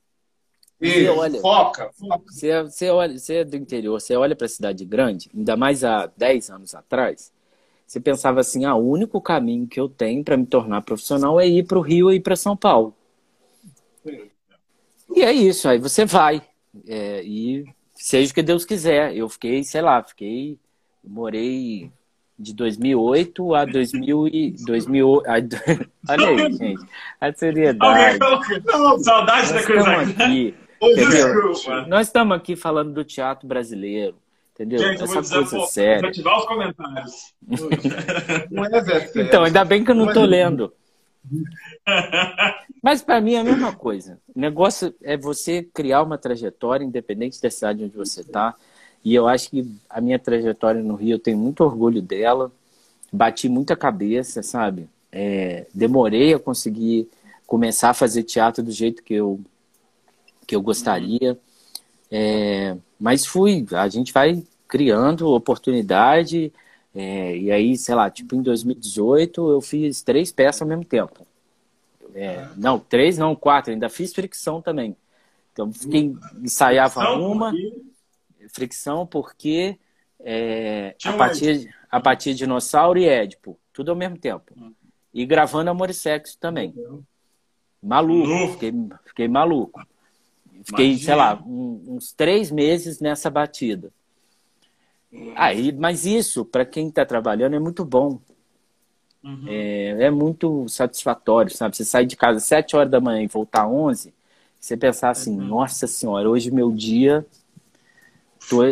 [0.80, 2.24] Você olha, foca, foca.
[2.26, 5.82] Você, você, olha, você é do interior, você olha para a cidade grande, ainda mais
[5.82, 7.32] há 10 anos atrás,
[7.86, 11.46] você pensava assim: ah, o único caminho que eu tenho para me tornar profissional é
[11.46, 12.94] ir para o Rio e ir para São Paulo.
[15.14, 16.42] E é isso, aí você vai.
[16.86, 17.64] É, e
[17.94, 19.16] seja o que Deus quiser.
[19.16, 20.58] Eu fiquei, sei lá, fiquei.
[21.02, 21.90] Morei
[22.38, 25.08] de 2008 a 2000 e 2000,
[26.08, 26.86] olha aí, gente.
[27.20, 28.18] A seriedade.
[28.66, 30.54] Não, saudade da coisa aqui.
[30.80, 31.86] Entendeu?
[31.88, 34.16] Nós estamos aqui falando do teatro brasileiro.
[34.54, 34.78] Entendeu?
[34.78, 36.08] Gente, Essa coisa séria.
[36.08, 37.34] ativar os comentários.
[39.14, 40.72] É então, ainda bem que eu não estou lendo.
[42.82, 44.18] Mas para mim é a mesma coisa.
[44.34, 48.54] O negócio é você criar uma trajetória, independente da cidade onde você está.
[49.04, 52.50] E eu acho que a minha trajetória no Rio, eu tenho muito orgulho dela.
[53.12, 54.88] Bati muita cabeça, sabe?
[55.12, 57.08] É, demorei a conseguir
[57.46, 59.40] começar a fazer teatro do jeito que eu,
[60.46, 61.38] que eu gostaria.
[62.10, 66.52] É, mas fui, a gente vai criando oportunidade.
[66.94, 71.26] É, e aí, sei lá, tipo em 2018 eu fiz três peças ao mesmo tempo.
[72.14, 73.72] É, não, três não, quatro.
[73.72, 74.96] Ainda fiz fricção também.
[75.52, 77.52] Então, fiquei, ensaiava uma
[78.52, 79.78] fricção porque
[80.20, 84.54] é, apatia, apatia dinossauro e Édipo, tudo ao mesmo tempo.
[85.12, 86.74] E gravando Amor e Sexo também.
[87.82, 88.72] Maluco, fiquei,
[89.04, 89.80] fiquei maluco.
[90.66, 91.04] Fiquei, Imagina.
[91.04, 93.92] sei lá, um, uns três meses nessa batida.
[95.34, 98.20] Aí, mas isso, para quem está trabalhando, é muito bom.
[99.22, 99.44] Uhum.
[99.46, 101.76] É, é, muito satisfatório, sabe?
[101.76, 104.14] Você sair de casa às 7 horas da manhã e voltar às 11,
[104.60, 105.46] você pensar assim, uhum.
[105.46, 107.24] nossa senhora, hoje meu dia
[108.48, 108.62] Tô...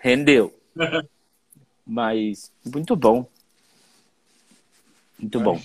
[0.00, 0.54] Rendeu.
[1.86, 3.26] Mas muito bom.
[5.18, 5.60] Muito bom.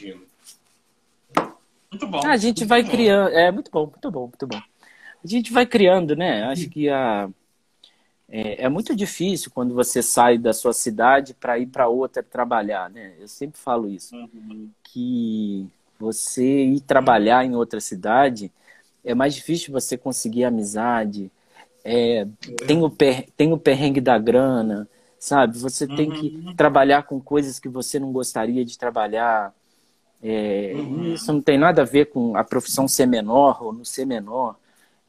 [1.91, 2.27] Muito bom.
[2.27, 2.91] a gente vai bom.
[2.91, 3.29] criando.
[3.29, 4.61] É muito bom, muito bom, muito bom.
[5.24, 6.43] A gente vai criando, né?
[6.43, 7.30] Acho que a.
[8.32, 12.89] É, é muito difícil quando você sai da sua cidade para ir para outra trabalhar,
[12.89, 13.13] né?
[13.20, 14.15] Eu sempre falo isso.
[14.15, 14.70] Uhum.
[14.84, 15.67] Que
[15.99, 18.51] você ir trabalhar em outra cidade
[19.03, 21.32] é mais difícil você conseguir amizade,
[21.84, 22.28] é,
[22.67, 25.57] tem, o per, tem o perrengue da grana, sabe?
[25.57, 25.95] Você uhum.
[25.95, 26.55] tem que uhum.
[26.55, 29.53] trabalhar com coisas que você não gostaria de trabalhar.
[30.22, 31.13] É, uhum.
[31.13, 34.57] Isso não tem nada a ver com a profissão ser menor ou não ser menor.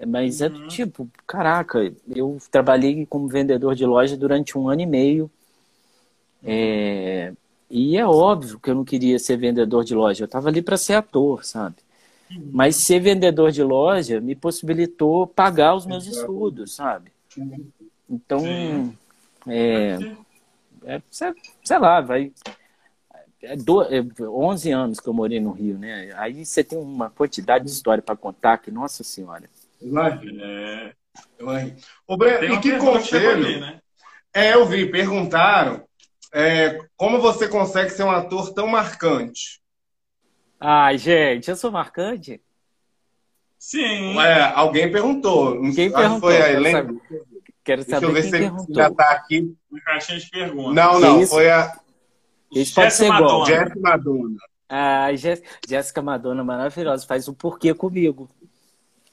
[0.01, 0.66] É, mas é uhum.
[0.66, 5.30] tipo, caraca, eu trabalhei como vendedor de loja durante um ano e meio.
[6.42, 7.34] É,
[7.68, 10.24] e é óbvio que eu não queria ser vendedor de loja.
[10.24, 11.76] Eu estava ali para ser ator, sabe?
[12.53, 17.12] Mas ser vendedor de loja me possibilitou pagar os meus estudos, sabe?
[18.09, 18.94] Então,
[19.46, 19.98] é,
[20.84, 22.32] é, sei lá, vai.
[23.42, 26.12] É, do, é 11 anos que eu morei no Rio, né?
[26.16, 29.48] Aí você tem uma quantidade de história para contar que, nossa senhora.
[29.80, 30.42] Imagina.
[30.44, 30.92] É.
[32.06, 33.46] Ô, Breno, e que conselho?
[33.46, 33.80] Ali, né?
[34.32, 35.84] É, eu vi, perguntaram
[36.32, 39.60] é, como você consegue ser um ator tão marcante?
[40.60, 42.40] Ai, gente, eu sou marcante?
[43.58, 44.18] Sim.
[44.18, 45.60] É, alguém perguntou.
[45.72, 46.20] Quem perguntou?
[46.20, 46.94] Foi a Helena.
[47.64, 48.74] Quero saber Deixa eu ver se perguntou.
[48.74, 49.54] já está aqui.
[49.70, 50.74] Uma caixinha de perguntas.
[50.74, 51.32] Não, não, Isso.
[51.32, 51.78] foi a...
[52.52, 53.46] Isso pode ser igual.
[53.46, 54.36] Jéssica Madonna.
[54.68, 55.08] Ah,
[55.66, 58.30] Jéssica Madonna, maravilhosa, faz o porquê comigo.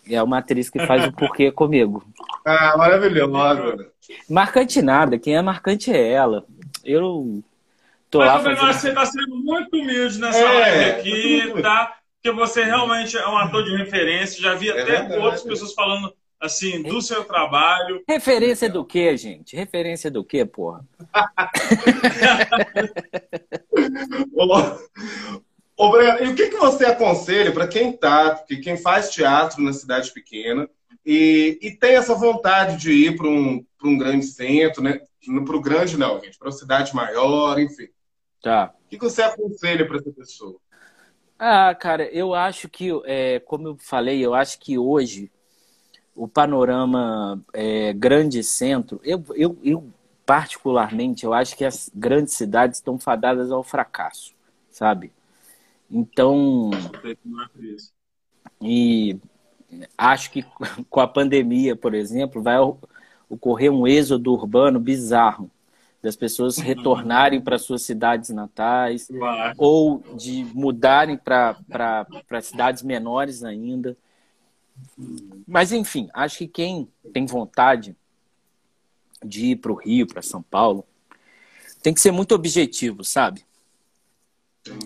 [0.09, 2.03] É uma atriz que faz o porquê comigo.
[2.49, 3.91] Ah, maravilhosa.
[4.29, 6.45] Marcante nada, quem é marcante é ela.
[6.81, 7.43] Eu
[8.09, 8.73] Tô Mas lá fazendo...
[8.73, 11.97] você está sendo muito humilde nessa é, live aqui, tá?
[12.15, 14.41] Porque você realmente é um ator de referência.
[14.41, 15.21] Já vi é até verdade.
[15.21, 18.01] outras pessoas falando assim, do seu trabalho.
[18.07, 19.55] Referência do quê, gente?
[19.55, 20.85] Referência do quê, porra?
[24.33, 24.45] Ô,
[25.77, 30.11] Breno, e o que, que você aconselha para quem tá, quem faz teatro na cidade
[30.11, 30.67] pequena
[31.05, 34.99] e, e tem essa vontade de ir para um, um grande centro, né?
[35.45, 37.87] Para o grande não, gente, para uma cidade maior, enfim.
[38.41, 38.73] Tá.
[38.85, 40.59] O que você aconselha para essa pessoa?
[41.37, 45.31] Ah, cara, eu acho que, é, como eu falei, eu acho que hoje
[46.15, 49.93] o panorama é, grande centro, eu, eu, eu
[50.25, 54.33] particularmente, eu acho que as grandes cidades estão fadadas ao fracasso,
[54.71, 55.13] sabe?
[55.89, 56.69] Então,
[58.61, 59.17] e
[59.97, 60.43] acho que
[60.89, 62.57] com a pandemia, por exemplo, vai
[63.29, 65.49] ocorrer um êxodo urbano bizarro
[66.01, 69.09] das pessoas retornarem para suas cidades natais
[69.57, 72.05] ou de mudarem para
[72.41, 73.97] cidades menores ainda.
[75.47, 77.95] Mas, enfim, acho que quem tem vontade
[79.25, 80.85] de ir para o Rio, para São Paulo,
[81.81, 83.43] tem que ser muito objetivo, sabe?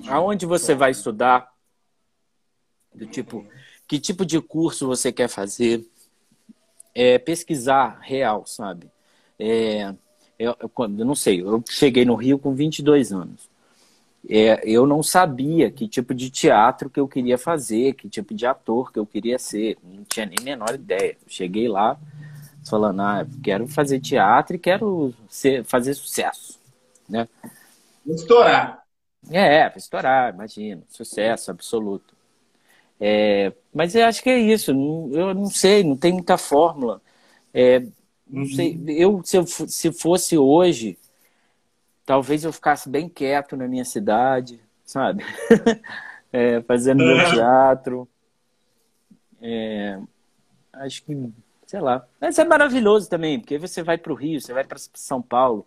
[0.08, 1.52] Aonde você vai estudar?
[2.94, 3.46] Do tipo,
[3.88, 5.86] que tipo de curso você quer fazer,
[6.94, 8.92] é, pesquisar real, sabe?
[9.40, 9.94] É,
[10.38, 13.50] eu, eu, não sei, eu cheguei no Rio com 22 anos.
[14.30, 18.46] É, eu não sabia que tipo de teatro que eu queria fazer, que tipo de
[18.46, 19.78] ator que eu queria ser.
[19.84, 21.18] Não tinha nem a menor ideia.
[21.22, 21.98] Eu cheguei lá
[22.68, 26.60] falando, ah, quero fazer teatro e quero ser, fazer sucesso,
[27.10, 27.28] né?
[28.06, 28.81] Estourar.
[29.30, 30.84] É, para estourar, imagino.
[30.90, 32.16] Sucesso absoluto.
[33.00, 34.72] É, mas eu acho que é isso.
[34.72, 37.02] Eu não sei, não tem muita fórmula.
[37.54, 37.80] É,
[38.28, 38.48] não uhum.
[38.48, 40.98] sei, eu se, eu se fosse hoje,
[42.06, 45.24] talvez eu ficasse bem quieto na minha cidade, sabe?
[46.32, 48.08] é, fazendo meu teatro.
[49.42, 50.00] É,
[50.74, 51.30] acho que,
[51.66, 52.06] sei lá.
[52.20, 55.66] Mas é maravilhoso também, porque você vai para o Rio, você vai para São Paulo.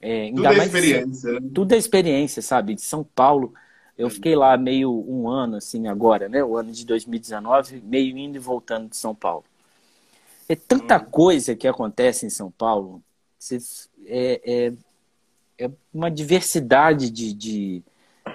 [0.00, 1.32] É, tudo é experiência.
[1.32, 1.50] Né?
[1.54, 2.74] Tudo é experiência, sabe?
[2.74, 3.52] De São Paulo.
[3.98, 6.42] Eu fiquei lá meio um ano, assim, agora, né?
[6.42, 9.44] O ano de 2019, meio indo e voltando de São Paulo.
[10.48, 11.04] É tanta hum.
[11.04, 13.02] coisa que acontece em São Paulo.
[14.06, 14.72] É, é,
[15.58, 17.82] é uma diversidade de, de,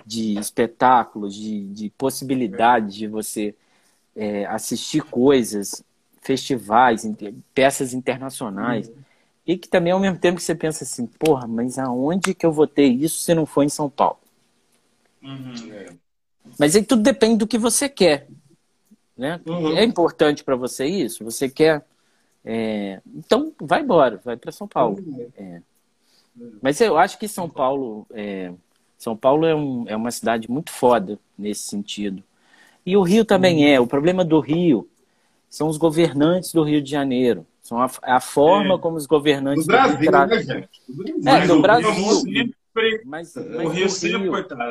[0.05, 3.55] de espetáculos, de, de possibilidades de você
[4.15, 5.83] é, assistir coisas,
[6.21, 7.03] festivais,
[7.53, 8.87] peças internacionais.
[8.87, 8.95] Uhum.
[9.45, 12.65] E que também, ao mesmo tempo, você pensa assim, porra, mas aonde que eu vou
[12.65, 14.17] ter isso se não for em São Paulo?
[15.21, 15.53] Uhum.
[16.59, 18.27] Mas aí tudo depende do que você quer.
[19.15, 19.39] Né?
[19.45, 19.77] Uhum.
[19.77, 21.23] É importante para você isso?
[21.23, 21.85] Você quer.
[22.43, 23.01] É...
[23.15, 24.97] Então, vai embora, vai para São Paulo.
[24.99, 25.27] Uhum.
[25.37, 25.61] É.
[26.61, 28.05] Mas eu acho que São Paulo.
[28.11, 28.51] É...
[28.97, 32.23] São Paulo é, um, é uma cidade muito foda nesse sentido.
[32.85, 33.69] E o Rio também uhum.
[33.71, 33.79] é.
[33.79, 34.89] O problema do Rio
[35.49, 37.45] são os governantes do Rio de Janeiro.
[37.65, 38.77] São a, a forma é.
[38.77, 41.27] como os governantes do Brasil, do Brasil, né, gente?
[41.27, 41.93] É, do Brasil.
[42.13, 42.55] Sempre,
[43.03, 44.61] mas, mas o Rio sempre, coitado,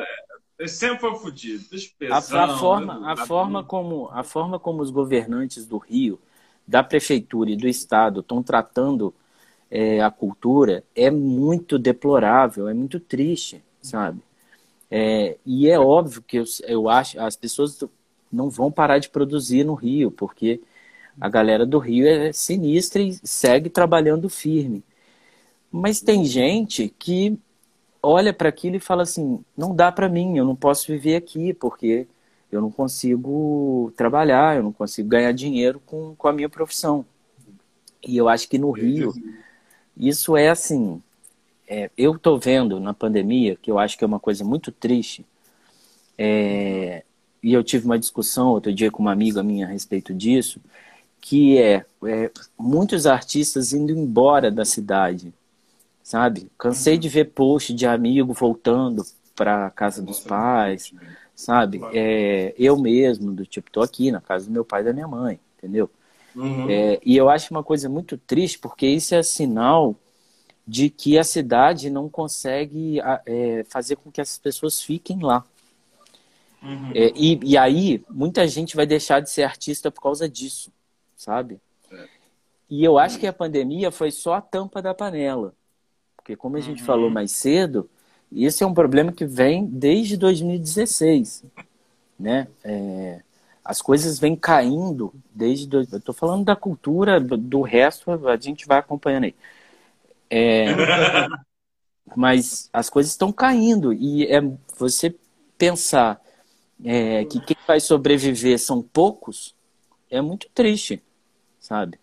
[0.57, 1.65] ele sempre foi fodido.
[2.09, 6.17] A, a, forma, né, a, forma como, a forma como os governantes do Rio,
[6.65, 9.13] da prefeitura e do Estado estão tratando
[9.69, 14.21] é, a cultura é muito deplorável, é muito triste, sabe?
[14.89, 17.77] É, e é óbvio que eu, eu acho as pessoas
[18.31, 20.61] não vão parar de produzir no Rio, porque
[21.19, 24.83] a galera do Rio é sinistra e segue trabalhando firme.
[25.71, 27.37] Mas tem gente que
[28.01, 31.53] olha para aquilo e fala assim: não dá para mim, eu não posso viver aqui,
[31.53, 32.07] porque
[32.51, 37.05] eu não consigo trabalhar, eu não consigo ganhar dinheiro com, com a minha profissão.
[38.05, 39.13] E eu acho que no Rio,
[39.97, 41.01] isso é assim.
[41.67, 45.25] É, eu estou vendo na pandemia, que eu acho que é uma coisa muito triste,
[46.17, 47.03] é,
[47.41, 50.61] e eu tive uma discussão outro dia com uma amiga minha a respeito disso,
[51.25, 55.33] que é, é muitos artistas indo embora da cidade,
[56.03, 56.51] sabe?
[56.55, 59.03] Cansei de ver post de amigo voltando
[59.35, 60.93] para casa dos pais,
[61.35, 61.81] sabe?
[61.93, 65.07] É, eu mesmo, do tipo, tô aqui na casa do meu pai e da minha
[65.07, 65.89] mãe, entendeu?
[66.35, 66.69] Uhum.
[66.69, 69.95] É, e eu acho uma coisa muito triste, porque isso é sinal
[70.67, 75.43] de que a cidade não consegue é, fazer com que essas pessoas fiquem lá.
[76.61, 76.91] Uhum.
[76.93, 80.71] É, e, e aí, muita gente vai deixar de ser artista por causa disso
[81.15, 81.59] sabe?
[81.91, 82.07] É.
[82.69, 85.53] E eu acho que a pandemia foi só a tampa da panela.
[86.15, 86.85] Porque, como a gente uhum.
[86.85, 87.89] falou mais cedo,
[88.35, 91.43] esse é um problema que vem desde 2016.
[92.19, 92.47] Né?
[92.63, 93.21] É,
[93.63, 95.67] as coisas vêm caindo desde.
[95.67, 99.35] Do, eu estou falando da cultura, do, do, resto a gente vai acompanhando aí.
[100.29, 100.67] É,
[102.15, 104.41] mas as coisas estão caindo e é
[104.77, 105.15] você
[105.57, 106.21] pensar
[106.83, 109.54] é, que quem vai sobreviver são poucos
[110.09, 111.01] é muito triste
[111.65, 111.99] sabe?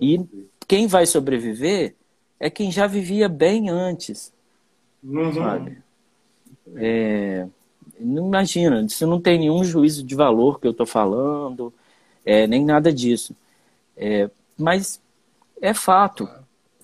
[0.00, 0.20] E
[0.66, 1.94] quem vai sobreviver
[2.38, 4.32] é quem já vivia bem antes,
[5.02, 5.32] uhum.
[5.32, 5.78] sabe?
[6.76, 7.46] É,
[7.98, 11.72] não imagina, isso não tem nenhum juízo de valor que eu estou falando,
[12.24, 13.34] é, nem nada disso.
[13.96, 15.00] É, mas
[15.60, 16.28] é fato.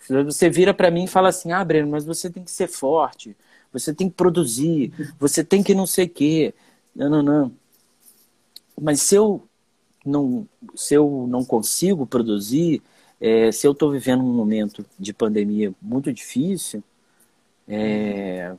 [0.08, 3.36] Você vira para mim e fala assim, ah, Breno, mas você tem que ser forte,
[3.72, 6.54] você tem que produzir, você tem que não sei o quê.
[6.94, 7.52] Não, não, não.
[8.80, 9.46] Mas se eu
[10.04, 12.82] não, se eu não consigo produzir,
[13.20, 16.82] é, se eu estou vivendo um momento de pandemia muito difícil,
[17.66, 18.54] é,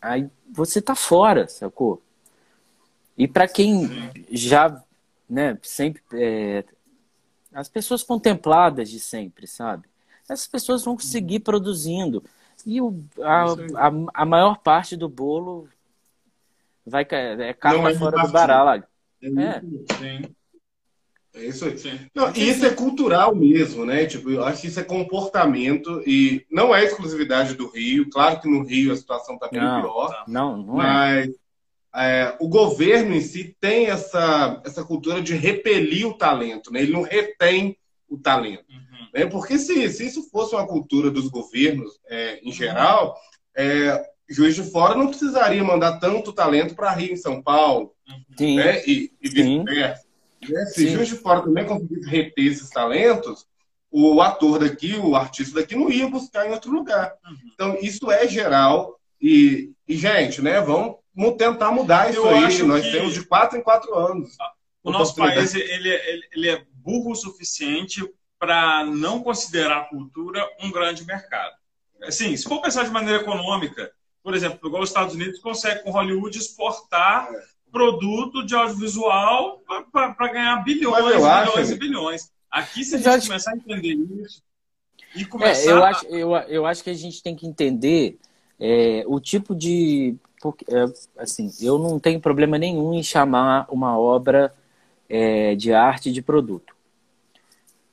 [0.00, 2.00] aí você está fora, sacou?
[3.16, 3.88] E para quem
[4.30, 4.82] já,
[5.28, 6.02] né, sempre.
[6.12, 6.64] É,
[7.52, 9.88] as pessoas contempladas de sempre, sabe?
[10.22, 12.22] Essas pessoas vão seguir produzindo.
[12.64, 13.44] E o, a,
[13.86, 15.68] a, a maior parte do bolo
[16.86, 18.84] vai é carne fora do baralho.
[19.22, 20.06] É.
[20.06, 20.30] é.
[21.38, 21.76] É isso aí.
[22.14, 24.06] Não, e isso é cultural mesmo, né?
[24.06, 28.10] Tipo, eu acho que isso é comportamento e não é exclusividade do Rio.
[28.10, 30.24] Claro que no Rio a situação está bem não, pior.
[30.26, 31.28] Não, não mas
[31.94, 32.22] é.
[32.22, 36.82] é, o governo em si tem essa, essa cultura de repelir o talento, né?
[36.82, 37.76] ele não retém
[38.08, 38.64] o talento.
[38.68, 39.08] Uhum.
[39.14, 39.26] Né?
[39.26, 43.16] Porque se, se isso fosse uma cultura dos governos é, em geral,
[43.56, 47.94] é, Juiz de Fora não precisaria mandar tanto talento para Rio em São Paulo,
[48.36, 48.56] Sim.
[48.56, 48.82] Né?
[48.86, 50.07] e, e vice-versa.
[50.48, 50.66] Né?
[50.66, 50.94] Se Sim.
[50.94, 53.46] Juiz de Fora também conseguisse reter esses talentos,
[53.90, 57.14] o ator daqui, o artista daqui não ia buscar em outro lugar.
[57.24, 57.36] Uhum.
[57.54, 58.98] Então, isso é geral.
[59.20, 60.96] E, e gente, né, vamos,
[61.36, 62.62] tentar mudar isso Eu aí.
[62.62, 62.92] Nós que...
[62.92, 64.36] temos de quatro em quatro anos.
[64.82, 68.02] O nosso país ele, ele, ele é burro o suficiente
[68.38, 71.56] para não considerar a cultura um grande mercado.
[72.02, 73.90] Assim, se for pensar de maneira econômica,
[74.22, 77.42] por exemplo, igual os Estados Unidos consegue com Hollywood exportar é.
[77.78, 79.62] Produto de audiovisual
[79.92, 81.72] para ganhar bilhões, bilhões acho...
[81.72, 82.32] e bilhões.
[82.50, 83.26] Aqui, se a gente acho...
[83.28, 84.42] começar a entender isso
[85.14, 85.70] e começar...
[85.70, 88.18] É, eu, acho, eu, eu acho que a gente tem que entender
[88.58, 90.16] é, o tipo de...
[90.40, 90.84] Porque, é,
[91.16, 94.54] assim, eu não tenho problema nenhum em chamar uma obra
[95.08, 96.74] é, de arte de produto.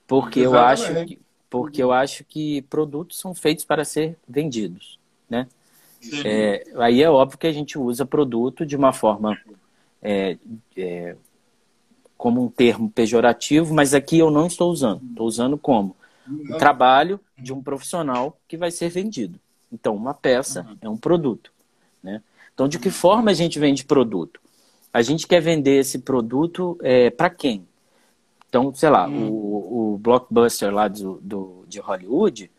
[0.07, 5.47] Porque eu acho que porque eu acho que produtos são feitos para ser vendidos, né?
[6.25, 9.37] É, aí é óbvio que a gente usa produto de uma forma
[10.05, 10.37] é,
[10.77, 11.15] é,
[12.15, 15.01] como um termo pejorativo, mas aqui eu não estou usando.
[15.09, 15.95] Estou usando como
[16.49, 19.39] o trabalho de um profissional que vai ser vendido.
[19.71, 21.51] Então, uma peça é um produto.
[22.03, 22.21] Né?
[22.53, 24.39] Então, de que forma a gente vende produto?
[24.93, 27.67] A gente quer vender esse produto é, para quem?
[28.47, 29.29] Então, sei lá, hum.
[29.29, 32.49] o, o blockbuster lá do, do, de Hollywood,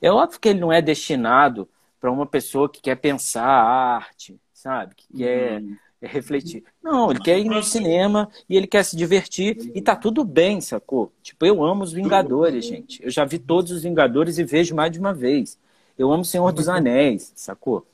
[0.00, 4.38] é óbvio que ele não é destinado para uma pessoa que quer pensar a arte,
[4.52, 4.94] sabe?
[4.94, 5.76] Que quer hum.
[6.02, 6.64] Refletir.
[6.82, 10.60] Não, ele quer ir no cinema e ele quer se divertir e tá tudo bem,
[10.60, 11.12] sacou?
[11.22, 13.02] Tipo, eu amo os Vingadores, gente.
[13.02, 15.58] Eu já vi todos os Vingadores e vejo mais de uma vez.
[15.98, 17.86] Eu amo o Senhor dos Anéis, sacou?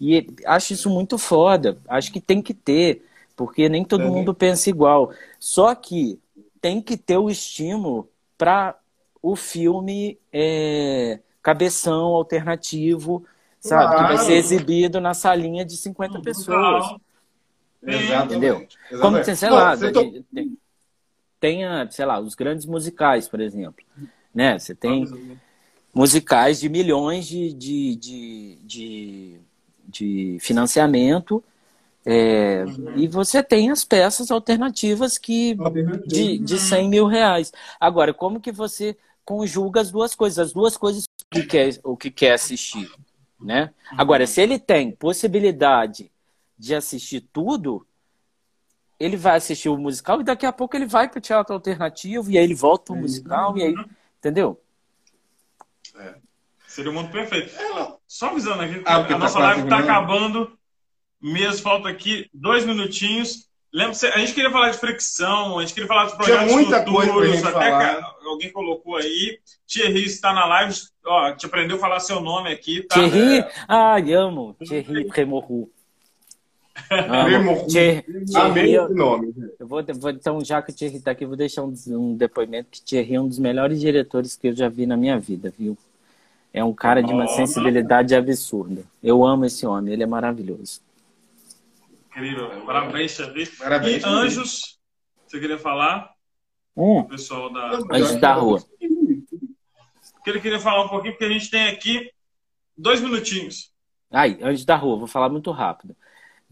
[0.00, 1.76] E acho isso muito foda.
[1.88, 3.04] Acho que tem que ter,
[3.36, 5.12] porque nem todo mundo pensa igual.
[5.38, 6.18] Só que
[6.60, 8.76] tem que ter o estímulo para
[9.20, 13.24] o filme é, cabeção alternativo,
[13.60, 13.92] sabe?
[13.92, 14.08] Claro.
[14.08, 16.96] Que vai ser exibido na salinha de 50 pessoas.
[17.82, 18.24] Exatamente.
[18.24, 18.54] Entendeu?
[18.54, 19.00] Exatamente.
[19.00, 20.58] Como tem, sei lá, tem,
[21.40, 21.60] tem,
[21.90, 23.84] sei lá, os grandes musicais, por exemplo.
[24.34, 24.58] Né?
[24.58, 25.06] Você tem
[25.94, 29.40] musicais de milhões de, de, de, de,
[29.86, 31.42] de financiamento
[32.04, 32.98] é, uhum.
[32.98, 35.56] E você tem as peças alternativas que
[36.06, 37.52] de, de 100 mil reais.
[37.78, 40.38] Agora, como que você conjuga as duas coisas?
[40.38, 42.90] As duas coisas que quer, o que quer assistir,
[43.40, 43.70] né?
[43.96, 46.10] Agora, se ele tem possibilidade
[46.58, 47.86] de assistir tudo,
[48.98, 52.30] ele vai assistir o musical e daqui a pouco ele vai para o teatro alternativo
[52.30, 53.74] e aí ele volta para o musical e aí,
[54.18, 54.62] entendeu?
[55.96, 56.14] É.
[56.66, 57.54] Seria o mundo perfeito.
[57.54, 60.56] É, Só avisando aqui, ah, a tá nossa live está acabando
[61.20, 63.48] mesmo, falta aqui dois minutinhos.
[63.72, 66.78] Lembra, a gente queria falar de fricção, a gente queria falar dos projetos Tinha muita
[66.84, 67.96] futuros, coisa até falar.
[67.96, 69.38] que alguém colocou aí.
[69.66, 70.74] Thierry está na live,
[71.06, 72.94] ó, te aprendeu a falar seu nome aqui, tá?
[72.94, 73.38] Thierry?
[73.38, 73.52] É...
[73.66, 74.54] Ai, amo.
[74.62, 75.08] Thierry
[76.88, 77.66] Tremorru.
[77.66, 79.34] Thierry, eu, nome.
[79.58, 82.68] Eu vou, vou, então, já que o Thierry está aqui, vou deixar um, um, depoimento
[82.70, 85.76] que Thierry é um dos melhores diretores que eu já vi na minha vida, viu?
[86.52, 88.84] É um cara de uma sensibilidade absurda.
[89.02, 90.80] Eu amo esse homem, ele é maravilhoso.
[92.08, 92.50] Incrível.
[92.66, 93.18] Parabéns.
[93.58, 94.02] Parabéns.
[94.02, 94.78] E Anjos,
[95.26, 96.12] você queria falar?
[96.76, 97.00] Hum.
[97.00, 97.78] O pessoal da.
[97.90, 98.62] Anjos da Rua.
[100.22, 102.10] Que ele queria falar um pouquinho, porque a gente tem aqui
[102.76, 103.72] dois minutinhos.
[104.10, 105.96] Ai, Anjos da Rua, vou falar muito rápido.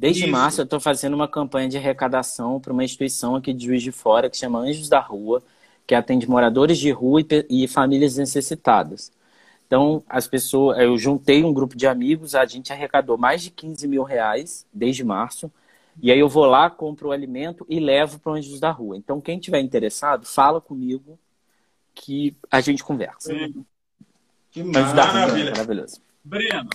[0.01, 0.32] Desde Isso.
[0.32, 3.92] março eu estou fazendo uma campanha de arrecadação para uma instituição aqui de Juiz de
[3.92, 5.42] Fora que chama Anjos da Rua,
[5.86, 7.26] que atende moradores de rua e,
[7.64, 9.12] e famílias necessitadas.
[9.66, 13.86] Então, as pessoas, eu juntei um grupo de amigos, a gente arrecadou mais de 15
[13.86, 15.53] mil reais desde março.
[16.01, 18.96] E aí eu vou lá, compro o alimento e levo para o Anjos da Rua.
[18.96, 21.18] Então, quem tiver interessado, fala comigo
[21.94, 23.34] que a gente conversa.
[24.51, 25.51] Que maravilha.
[25.51, 26.01] Maravilhoso.
[26.24, 26.70] Breno,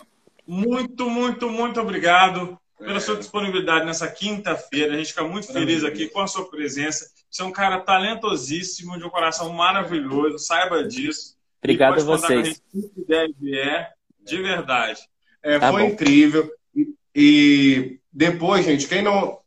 [0.45, 4.93] muito, muito, muito obrigado pela sua disponibilidade nessa quinta-feira.
[4.93, 7.09] A gente fica muito feliz aqui com a sua presença.
[7.29, 11.35] Você é um cara talentosíssimo, de um coração maravilhoso, saiba disso.
[11.63, 12.61] Obrigado a vocês.
[13.07, 13.89] Deve é,
[14.23, 15.01] de verdade.
[15.41, 15.89] É, tá foi bom.
[15.89, 16.51] incrível.
[16.75, 19.39] E, e, depois, gente, quem não,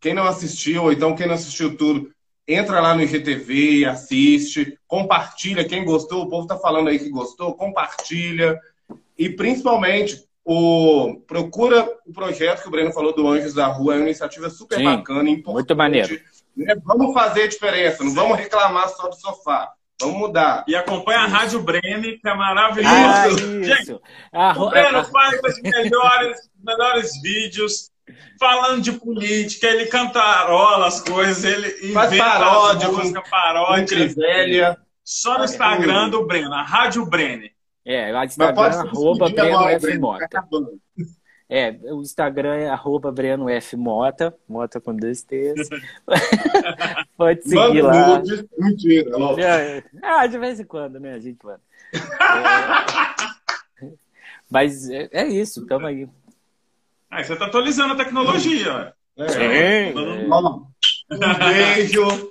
[0.00, 2.10] quem não assistiu, ou então quem não assistiu tudo,
[2.46, 5.64] entra lá no IGTV, assiste, compartilha.
[5.64, 8.58] Quem gostou, o povo tá falando aí que gostou, compartilha.
[9.16, 13.96] E principalmente, o, procura o projeto que o Breno falou do Anjos da Rua, é
[13.98, 15.54] uma iniciativa super Sim, bacana, importante.
[15.54, 16.20] Muito maneiro.
[16.56, 16.74] Né?
[16.84, 18.16] Vamos fazer a diferença, não Sim.
[18.16, 19.72] vamos reclamar só do sofá.
[20.00, 20.64] Vamos mudar.
[20.66, 22.90] E acompanha a Rádio Brene, que é maravilhoso.
[22.96, 23.28] Ah,
[23.62, 24.00] Gente,
[24.58, 27.90] o Breno faz os melhores, melhores vídeos.
[28.40, 34.08] falando de política, ele cantarola as coisas, ele Faz inventa paródia, as músicas, paródia.
[34.16, 34.78] velha.
[35.04, 37.52] Só no Instagram do Breno, a Rádio Brene.
[37.92, 39.86] É, o Instagram é arroba Breno F.
[39.86, 40.48] Breno, Mota.
[41.48, 43.76] É, o Instagram é arroba Breno F.
[43.76, 45.68] Mota, Mota com dois T's.
[47.16, 48.18] Pode seguir Manda lá.
[48.18, 48.44] nudes.
[48.56, 49.10] Mentira.
[49.18, 49.36] ó.
[49.38, 51.14] É, Ah, de vez em quando, né?
[51.14, 51.60] A gente manda.
[53.82, 53.88] É,
[54.48, 56.08] Mas é, é isso, tamo aí.
[57.10, 59.22] Aí você tá atualizando a tecnologia, ó.
[59.24, 59.88] É.
[59.88, 59.94] É.
[60.30, 60.60] Ó,
[61.10, 61.18] Um
[61.52, 62.29] beijo.